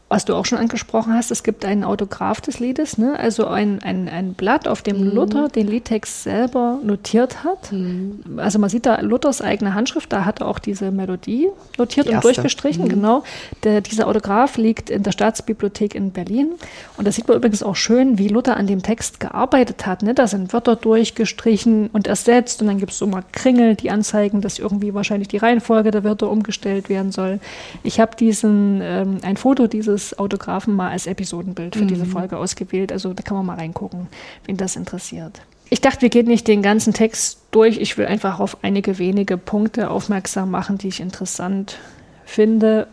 was 0.09 0.25
du 0.25 0.35
auch 0.35 0.47
schon 0.47 0.57
angesprochen 0.57 1.13
hast, 1.13 1.31
es 1.31 1.43
gibt 1.43 1.67
einen 1.67 1.85
Autograph 1.85 2.41
des 2.41 2.61
Liedes, 2.61 2.97
ne? 2.97 3.19
also 3.19 3.47
ein, 3.47 3.83
ein, 3.83 4.09
ein 4.09 4.33
Blatt, 4.33 4.67
auf 4.67 4.81
dem 4.81 5.01
mhm. 5.01 5.15
Luther 5.15 5.49
den 5.49 5.67
Liedtext 5.67 6.23
selber 6.23 6.79
notiert 6.83 7.45
hat. 7.45 7.73
Mhm. 7.73 8.39
Also 8.39 8.59
man 8.59 8.71
sieht 8.71 8.87
da 8.87 9.01
Luthers 9.03 9.43
eigene 9.43 9.75
Handschrift, 9.75 10.11
da 10.11 10.25
hat 10.25 10.41
er 10.41 10.49
auch 10.49 10.59
diese 10.59 10.91
Melodie 10.91 11.49
notiert 11.77 12.09
die 12.09 12.15
und 12.15 12.25
durchgestrichen, 12.25 12.85
mhm. 12.85 12.89
genau. 12.89 13.23
Der, 13.65 13.83
dieser 13.83 14.07
Autograph 14.07 14.57
liegt 14.57 14.89
in 14.89 15.03
der 15.03 15.13
Staatsbibliothek 15.13 15.95
in 15.95 16.11
Berlin 16.11 16.53
und 16.97 17.07
da 17.07 17.13
sieht 17.13 17.29
man 17.29 17.37
übrigens 17.37 17.63
auch 17.63 17.77
schön, 17.77 18.17
wie 18.17 18.29
Luther 18.29 18.57
an 18.57 18.67
dem 18.67 18.83
Text 18.83 19.21
gearbeitet 19.21 19.85
hat. 19.85 20.03
Ne? 20.03 20.15
Da 20.15 20.27
sind 20.27 20.55
Wörter 20.55 20.77
durchgestrichen 20.77 21.91
und 21.93 22.07
ersetzt 22.07 22.63
und 22.63 22.69
dann 22.69 22.79
gibt 22.79 22.93
es 22.93 22.99
so 22.99 23.07
mal 23.07 23.25
Kringel, 23.33 23.75
die 23.75 23.91
anzeigen, 23.91 24.41
dass 24.41 24.59
irgendwie 24.59 24.95
wahrscheinlich 24.95 25.29
die 25.29 25.37
Reihenfolge 25.37 25.91
der 25.91 26.03
Wörter 26.03 26.31
umgestellt 26.31 26.89
werden 26.89 27.13
soll. 27.13 27.41
Ich 27.83 28.01
habe 28.01 28.17
diesen, 28.17 28.81
ähm, 28.83 29.19
ein 29.23 29.37
Foto 29.37 29.67
dieses 29.67 29.98
dieses 29.99 30.19
Autografen 30.19 30.75
mal 30.75 30.91
als 30.91 31.07
Episodenbild 31.07 31.77
für 31.77 31.83
mhm. 31.83 31.89
diese 31.89 32.07
Folge 32.07 32.37
ausgewählt. 32.37 32.93
Also 32.93 33.13
da 33.13 33.23
kann 33.23 33.37
man 33.37 33.47
mal 33.47 33.57
reingucken, 33.57 34.07
wen 34.47 34.57
das 34.57 34.77
interessiert. 34.77 35.41
Ich 35.71 35.81
dachte, 35.81 36.03
wir 36.03 36.09
gehen 36.09 36.27
nicht 36.27 36.49
den 36.49 36.63
ganzen 36.63 36.95
Text 36.95 37.41
durch. 37.51 37.79
Ich 37.79 37.99
will 37.99 38.07
einfach 38.07 38.41
auf 38.41 38.59
einige 38.63 38.99
wenige 38.99 39.37
Punkte 39.37 39.91
aufmerksam 39.91 40.51
machen, 40.51 40.79
die 40.79 40.89
ich 40.89 41.01
interessant 41.01 41.79
finde. 42.25 42.87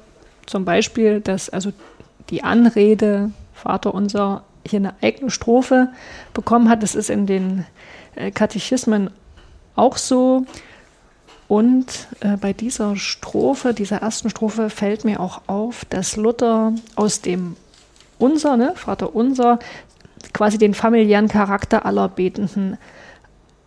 Zum 0.46 0.66
Beispiel, 0.66 1.22
dass 1.22 1.50
also 1.50 1.72
die 2.30 2.44
Anrede 2.44 3.32
Vater 3.54 3.94
unser 3.94 4.44
hier 4.68 4.80
eine 4.80 4.96
eigene 5.02 5.30
Strophe 5.30 5.90
bekommen 6.34 6.70
hat. 6.70 6.84
Das 6.84 6.96
ist 6.96 7.10
in 7.10 7.28
den 7.28 7.66
äh, 8.16 8.32
Katechismen 8.32 9.12
auch 9.76 9.98
so. 9.98 10.46
Und 11.48 12.08
äh, 12.22 12.38
bei 12.38 12.54
dieser 12.54 12.96
Strophe, 12.96 13.74
dieser 13.74 13.98
ersten 13.98 14.30
Strophe, 14.30 14.70
fällt 14.70 15.06
mir 15.06 15.20
auch 15.20 15.42
auf, 15.48 15.86
dass 15.86 16.16
Luther 16.16 16.74
aus 16.96 17.22
dem 17.22 17.56
Unser, 18.18 18.58
ne, 18.58 18.74
Vater 18.76 19.16
unser, 19.16 19.60
quasi 20.34 20.58
den 20.58 20.74
familiären 20.74 21.28
Charakter 21.28 21.86
aller 21.86 22.08
Betenden 22.10 22.78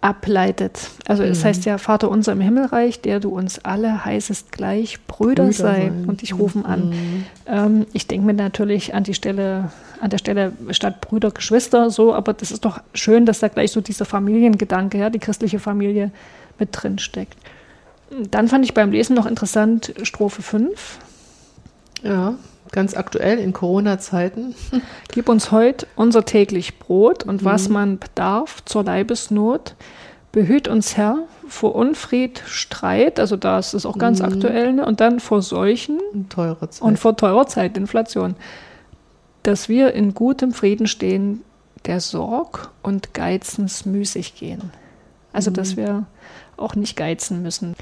ableitet. 0.01 0.91
Also 1.07 1.25
mhm. 1.25 1.31
es 1.31 1.45
heißt 1.45 1.65
ja, 1.65 1.79
Vater 1.79 2.11
unser 2.11 2.33
im 2.33 2.41
Himmelreich, 2.41 3.01
der 3.01 3.19
du 3.21 3.31
uns 3.31 3.65
alle 3.65 4.05
heißest 4.05 4.53
gleich 4.53 5.05
Brüder, 5.07 5.45
Brüder 5.45 5.53
sei 5.53 5.83
sein. 5.83 6.05
und 6.07 6.23
dich 6.23 6.39
rufen 6.39 6.65
an. 6.65 6.91
Mhm. 6.91 7.25
Ähm, 7.47 7.87
ich 7.93 8.07
denke 8.07 8.27
mir 8.27 8.35
natürlich 8.35 8.95
an 8.95 9.03
die 9.03 9.15
Stelle, 9.15 9.71
an 10.01 10.11
der 10.11 10.19
Stelle 10.19 10.53
statt 10.71 11.01
Brüder, 11.01 11.31
Geschwister, 11.33 11.91
so, 11.91 12.15
aber 12.15 12.33
das 12.33 12.53
ist 12.53 12.65
doch 12.65 12.81
schön, 12.95 13.27
dass 13.27 13.41
da 13.41 13.49
gleich 13.49 13.73
so 13.73 13.81
dieser 13.81 14.05
Familiengedanke, 14.05 14.99
ja, 14.99 15.11
die 15.11 15.19
christliche 15.19 15.59
Familie 15.59 16.13
mit 16.59 16.69
drin 16.73 16.99
steckt. 16.99 17.37
Dann 18.31 18.49
fand 18.49 18.65
ich 18.65 18.75
beim 18.75 18.91
Lesen 18.91 19.15
noch 19.15 19.27
interessant 19.27 19.95
Strophe 20.03 20.43
5. 20.43 20.99
Ja, 22.03 22.35
ganz 22.73 22.97
aktuell 22.97 23.39
in 23.39 23.53
Corona-Zeiten. 23.53 24.55
Gib 25.09 25.29
uns 25.29 25.51
heute 25.51 25.87
unser 25.97 26.25
täglich 26.25 26.79
Brot 26.79 27.25
und 27.25 27.43
mhm. 27.43 27.47
was 27.47 27.69
man 27.69 27.99
bedarf 27.99 28.65
zur 28.65 28.85
Leibesnot. 28.85 29.75
Behüt 30.33 30.69
uns 30.69 30.97
Herr 30.97 31.21
vor 31.49 31.75
Unfried, 31.75 32.43
Streit, 32.47 33.19
also 33.19 33.37
das 33.37 33.73
ist 33.73 33.87
auch 33.87 33.97
ganz 33.97 34.21
mhm. 34.21 34.27
aktuell, 34.27 34.73
ne? 34.75 34.87
und 34.87 35.01
dann 35.01 35.21
vor 35.21 35.41
Seuchen 35.41 35.99
und, 36.13 36.99
vor 36.99 37.17
teurer 37.17 37.47
Zeit, 37.47 37.79
Inflation. 37.79 38.37
Dass 39.43 39.71
wir 39.71 39.95
in 39.95 40.13
gutem 40.13 40.53
Frieden 40.53 40.87
stehen, 40.87 41.43
der 41.87 42.01
Sorg 42.01 42.71
und 42.83 43.15
Geizens 43.15 43.87
müßig 43.87 44.35
gehen. 44.35 44.71
Also, 45.33 45.51
mhm. 45.51 45.55
dass 45.55 45.77
wir 45.77 46.07
auch 46.59 46.75
nicht 46.75 46.97
geizen 46.97 47.43
müssen. 47.43 47.75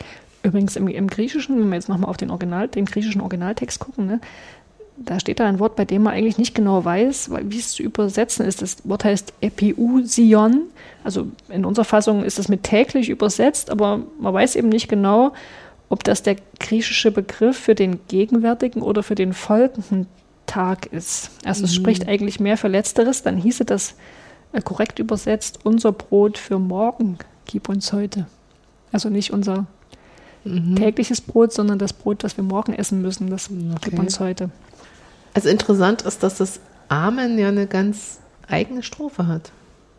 Übrigens 0.43 0.77
im, 0.77 0.89
im 0.89 1.09
Griechischen, 1.09 1.59
wenn 1.59 1.69
wir 1.69 1.75
jetzt 1.77 1.89
nochmal 1.89 2.11
auf 2.11 2.17
den, 2.17 2.31
Original, 2.31 2.69
den 2.69 2.85
griechischen 2.85 3.21
Originaltext 3.21 3.81
gucken, 3.81 4.07
ne, 4.07 4.21
da 4.97 5.21
steht 5.21 5.41
da 5.41 5.47
ein 5.47 5.59
Wort, 5.59 5.77
bei 5.77 5.85
dem 5.85 6.05
man 6.05 6.15
eigentlich 6.15 6.39
nicht 6.39 6.55
genau 6.55 6.85
weiß, 6.85 7.31
wie 7.43 7.59
es 7.59 7.73
zu 7.73 7.83
übersetzen 7.83 8.47
ist. 8.47 8.63
Das 8.63 8.77
Wort 8.85 9.05
heißt 9.05 9.35
Epiusion. 9.41 10.63
Also 11.05 11.29
in 11.51 11.65
unserer 11.65 11.85
Fassung 11.85 12.25
ist 12.25 12.39
es 12.39 12.49
mit 12.49 12.63
täglich 12.63 13.11
übersetzt, 13.11 13.71
aber 13.71 14.01
man 14.19 14.33
weiß 14.33 14.57
eben 14.57 14.71
nicht 14.71 14.89
genau, 14.89 15.33
ob 15.89 16.03
das 16.03 16.23
der 16.23 16.37
griechische 16.59 17.11
Begriff 17.11 17.59
für 17.59 17.75
den 17.75 18.01
gegenwärtigen 18.09 18.83
oder 18.83 19.03
für 19.03 19.15
den 19.15 19.35
folgenden 19.35 20.07
Tag 20.47 20.87
ist. 20.87 21.31
Also 21.45 21.61
mhm. 21.61 21.65
es 21.67 21.75
spricht 21.75 22.09
eigentlich 22.09 22.41
mehr 22.41 22.57
für 22.57 22.69
Letzteres. 22.69 23.23
Dann 23.23 23.37
hieße 23.37 23.65
das 23.65 23.95
äh, 24.53 24.61
korrekt 24.61 24.99
übersetzt, 24.99 25.61
unser 25.65 25.93
Brot 25.93 26.39
für 26.39 26.59
morgen 26.59 27.19
gib 27.47 27.69
uns 27.69 27.93
heute. 27.93 28.27
Also 28.93 29.09
nicht 29.09 29.33
unser 29.33 29.67
mhm. 30.45 30.77
tägliches 30.77 31.21
Brot, 31.21 31.53
sondern 31.53 31.79
das 31.79 31.93
Brot, 31.93 32.25
das 32.25 32.37
wir 32.37 32.45
morgen 32.45 32.73
essen 32.73 33.03
müssen, 33.03 33.31
das 33.31 33.51
okay. 33.51 33.91
gib 33.91 33.99
uns 33.99 34.21
heute. 34.21 34.51
Also 35.35 35.49
interessant 35.49 36.03
ist, 36.03 36.23
dass 36.23 36.39
das 36.39 36.61
Amen 36.89 37.39
ja 37.39 37.49
eine 37.49 37.67
ganz 37.67 38.21
eigene 38.49 38.83
Strophe 38.83 39.27
hat. 39.27 39.53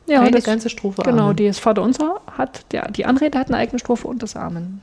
Ja, 0.08 0.22
eine 0.22 0.32
das, 0.32 0.46
ganze 0.46 0.70
Strophe. 0.70 1.02
Genau, 1.04 1.26
Amen. 1.26 1.36
die 1.36 1.48
das 1.48 1.60
Vater 1.60 1.84
Unser 1.84 2.22
hat, 2.38 2.66
der, 2.72 2.90
die 2.92 3.06
Anrede 3.06 3.38
hat 3.38 3.48
eine 3.48 3.58
eigene 3.58 3.78
Strophe 3.78 4.08
und 4.08 4.24
das 4.24 4.36
Amen. 4.36 4.82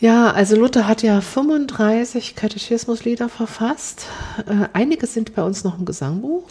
Ja, 0.00 0.32
also 0.32 0.56
Luther 0.56 0.88
hat 0.88 1.02
ja 1.02 1.20
35 1.20 2.34
Katechismuslieder 2.34 3.28
verfasst. 3.28 4.06
Äh, 4.46 4.68
einige 4.72 5.06
sind 5.06 5.34
bei 5.34 5.42
uns 5.42 5.62
noch 5.62 5.78
im 5.78 5.84
Gesangbuch. 5.84 6.44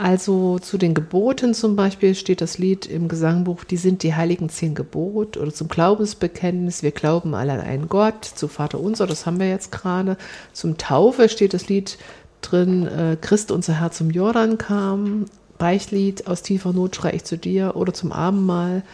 Also 0.00 0.60
zu 0.60 0.78
den 0.78 0.94
Geboten 0.94 1.54
zum 1.54 1.74
Beispiel 1.74 2.14
steht 2.14 2.40
das 2.40 2.56
Lied 2.56 2.86
im 2.86 3.08
Gesangbuch, 3.08 3.64
die 3.64 3.76
sind 3.76 4.04
die 4.04 4.14
heiligen 4.14 4.48
zehn 4.48 4.76
Gebot 4.76 5.36
oder 5.36 5.52
zum 5.52 5.66
Glaubensbekenntnis, 5.66 6.84
wir 6.84 6.92
glauben 6.92 7.34
alle 7.34 7.54
an 7.54 7.60
einen 7.60 7.88
Gott, 7.88 8.24
zu 8.24 8.46
Vater 8.46 8.78
unser, 8.78 9.08
das 9.08 9.26
haben 9.26 9.40
wir 9.40 9.48
jetzt 9.48 9.72
gerade. 9.72 10.16
Zum 10.52 10.78
Taufe 10.78 11.28
steht 11.28 11.52
das 11.52 11.68
Lied 11.68 11.98
drin, 12.42 12.86
äh, 12.86 13.16
Christ 13.20 13.50
unser 13.50 13.80
Herr 13.80 13.90
zum 13.90 14.10
Jordan 14.10 14.56
kam, 14.56 15.26
Beichtlied, 15.58 16.28
aus 16.28 16.42
tiefer 16.42 16.72
Not 16.72 16.94
schrei 16.94 17.14
ich 17.14 17.24
zu 17.24 17.36
dir 17.36 17.74
oder 17.74 17.92
zum 17.92 18.12
Abendmahl, 18.12 18.84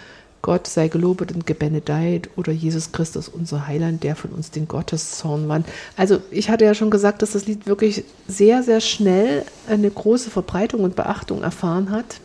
Gott 0.45 0.67
sei 0.67 0.89
gelobet 0.89 1.33
und 1.33 1.47
gebenedeit 1.47 2.29
oder 2.37 2.53
Jesus 2.53 2.93
Christus, 2.93 3.31
unser 3.31 3.67
Heiland, 3.67 4.03
der 4.03 4.15
von 4.15 4.31
uns 4.33 4.51
den 4.51 4.69
Gotteszorn 4.69 5.49
wandt. 5.49 5.67
Also 5.97 6.21
ich 6.31 6.51
hatte 6.51 6.67
ja 6.67 6.75
schon 6.75 6.91
gesagt, 6.91 7.23
dass 7.23 7.33
das 7.33 7.47
Lied 7.47 7.67
wirklich 7.67 8.05
sehr, 8.29 8.63
sehr 8.63 8.83
schnell 8.83 9.47
eine 9.71 9.91
große 9.91 10.29
Verbreitung 10.29 10.85
und 10.85 10.97
Beachtung 10.97 11.43
erfahren 11.43 11.91
hat. 11.91 12.21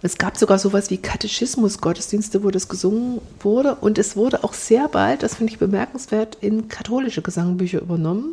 Es 0.00 0.16
gab 0.16 0.38
sogar 0.38 0.58
sowas 0.58 0.88
wie 0.88 0.96
Katechismus-Gottesdienste, 0.96 2.42
wo 2.42 2.50
das 2.50 2.70
gesungen 2.70 3.20
wurde. 3.40 3.74
Und 3.74 3.98
es 3.98 4.16
wurde 4.16 4.42
auch 4.42 4.54
sehr 4.54 4.88
bald, 4.88 5.22
das 5.22 5.34
finde 5.34 5.52
ich 5.52 5.58
bemerkenswert, 5.58 6.38
in 6.40 6.68
katholische 6.68 7.20
Gesangbücher 7.20 7.82
übernommen. 7.82 8.32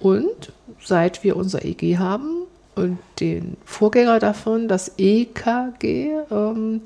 Und 0.00 0.52
seit 0.84 1.22
wir 1.22 1.36
unser 1.36 1.64
EG 1.64 1.98
haben 1.98 2.48
und 2.74 2.98
den 3.20 3.56
Vorgänger 3.64 4.18
davon, 4.18 4.66
das 4.66 4.92
EKG, 4.98 6.16
ähm, 6.32 6.80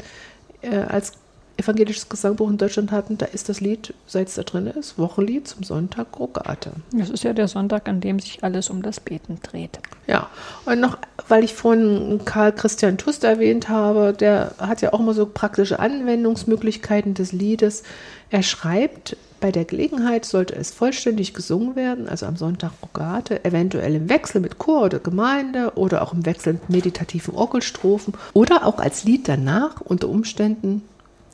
äh, 0.63 0.77
als 0.77 1.13
evangelisches 1.57 2.09
Gesangbuch 2.09 2.49
in 2.51 2.59
Deutschland 2.59 2.91
hatten, 2.91 3.19
da 3.19 3.27
ist 3.27 3.49
das 3.49 3.61
Lied, 3.61 3.95
seit 4.07 4.29
es 4.29 4.35
da 4.35 4.43
drin 4.43 4.67
ist, 4.67 4.99
Wochenlied 4.99 5.49
zum 5.49 5.63
Sonntag 5.63 6.19
Rogate. 6.19 6.73
Das 6.93 7.11
ist 7.11 7.25
ja 7.25 7.33
der 7.33 7.49
Sonntag, 7.49 7.89
an 7.89 8.01
dem 8.01 8.19
sich 8.19 8.43
alles 8.43 8.71
um 8.71 8.83
das 8.83 9.01
Beten 9.01 9.39
dreht. 9.43 9.79
Ja, 10.07 10.29
und 10.65 10.81
noch, 10.81 10.99
weil 11.29 11.45
ich 11.45 11.55
vorhin 11.55 12.21
Karl 12.25 12.53
Christian 12.53 12.99
Tust 12.99 13.25
erwähnt 13.25 13.69
habe, 13.69 14.13
der 14.13 14.55
hat 14.59 14.83
ja 14.83 14.93
auch 14.93 15.01
immer 15.01 15.15
so 15.15 15.27
praktische 15.27 15.79
Anwendungsmöglichkeiten 15.79 17.15
des 17.15 17.33
Liedes. 17.33 17.83
Er 18.31 18.43
schreibt 18.43 19.17
bei 19.43 19.51
der 19.51 19.65
Gelegenheit 19.65 20.25
sollte 20.25 20.55
es 20.55 20.71
vollständig 20.71 21.35
gesungen 21.35 21.75
werden, 21.75 22.09
also 22.09 22.27
am 22.27 22.37
Sonntag 22.37 22.71
Rogate, 22.81 23.45
eventuell 23.45 23.97
im 23.97 24.09
Wechsel 24.09 24.41
mit 24.41 24.59
Chor 24.59 24.85
oder 24.85 25.01
Gemeinde 25.01 25.73
oder 25.75 26.03
auch 26.03 26.13
im 26.13 26.25
Wechsel 26.25 26.53
mit 26.53 26.71
meditativen 26.71 27.35
Orgelstrophen 27.35 28.15
oder 28.35 28.65
auch 28.65 28.79
als 28.79 29.03
Lied 29.03 29.27
danach 29.27 29.81
unter 29.81 30.09
Umständen 30.09 30.83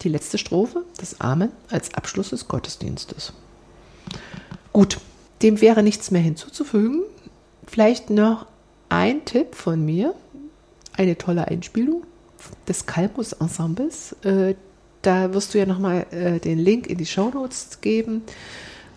die 0.02 0.08
letzte 0.08 0.38
Strophe, 0.38 0.84
das 0.98 1.20
Amen, 1.20 1.50
als 1.70 1.94
Abschluss 1.94 2.30
des 2.30 2.48
Gottesdienstes. 2.48 3.32
Gut, 4.72 4.98
dem 5.42 5.60
wäre 5.60 5.82
nichts 5.82 6.10
mehr 6.10 6.22
hinzuzufügen. 6.22 7.02
Vielleicht 7.66 8.10
noch 8.10 8.46
ein 8.88 9.24
Tipp 9.24 9.54
von 9.54 9.84
mir, 9.84 10.14
eine 10.96 11.18
tolle 11.18 11.48
Einspielung 11.48 12.04
des 12.66 12.86
Kalmus 12.86 13.32
Ensembles. 13.32 14.16
Äh, 14.22 14.54
da 15.02 15.32
wirst 15.32 15.54
du 15.54 15.58
ja 15.58 15.66
nochmal 15.66 16.06
äh, 16.10 16.38
den 16.38 16.58
Link 16.58 16.86
in 16.86 16.98
die 16.98 17.06
Show 17.06 17.30
Notes 17.30 17.80
geben. 17.80 18.22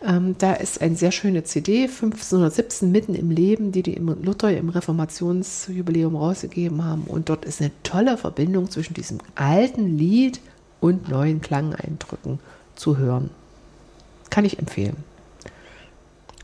Ähm, 0.04 0.36
da 0.40 0.54
ist 0.54 0.82
eine 0.82 0.96
sehr 0.96 1.12
schöne 1.12 1.44
CD, 1.44 1.84
1517 1.84 2.92
mitten 2.92 3.14
im 3.14 3.30
Leben, 3.30 3.72
die 3.72 3.84
die 3.84 3.96
Luther 3.96 4.56
im 4.58 4.70
Reformationsjubiläum 4.70 6.16
rausgegeben 6.16 6.84
haben. 6.84 7.04
Und 7.04 7.30
dort 7.30 7.46
ist 7.46 7.62
eine 7.62 7.72
tolle 7.84 8.18
Verbindung 8.18 8.72
zwischen 8.72 8.96
diesem 8.96 9.20
alten 9.36 9.98
Lied 9.98 10.40
und 10.82 11.08
neuen 11.08 11.40
Klangeindrücken 11.40 12.40
zu 12.76 12.98
hören. 12.98 13.30
Kann 14.30 14.44
ich 14.44 14.60
empfehlen. 14.60 14.98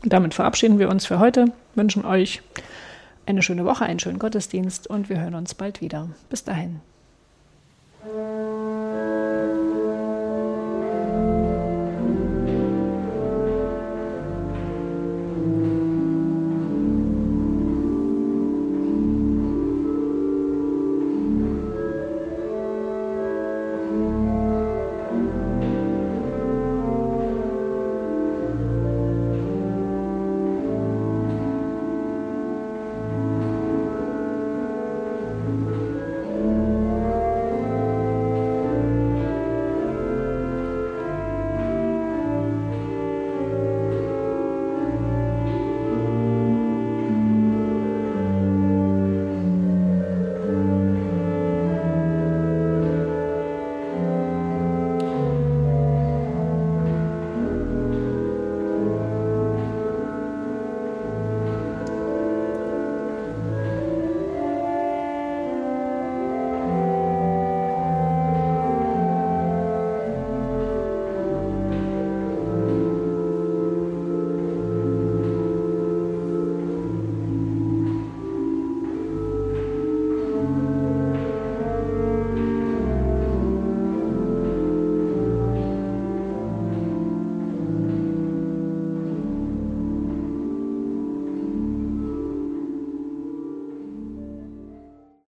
Damit 0.02 0.32
verabschieden 0.32 0.78
wir 0.78 0.88
uns 0.88 1.04
für 1.04 1.18
heute, 1.18 1.52
wünschen 1.74 2.06
euch 2.06 2.40
eine 3.26 3.42
schöne 3.42 3.64
Woche, 3.64 3.84
einen 3.84 3.98
schönen 3.98 4.18
Gottesdienst 4.18 4.86
und 4.86 5.10
wir 5.10 5.20
hören 5.20 5.34
uns 5.34 5.54
bald 5.54 5.82
wieder. 5.82 6.08
Bis 6.30 6.44
dahin. 6.44 6.80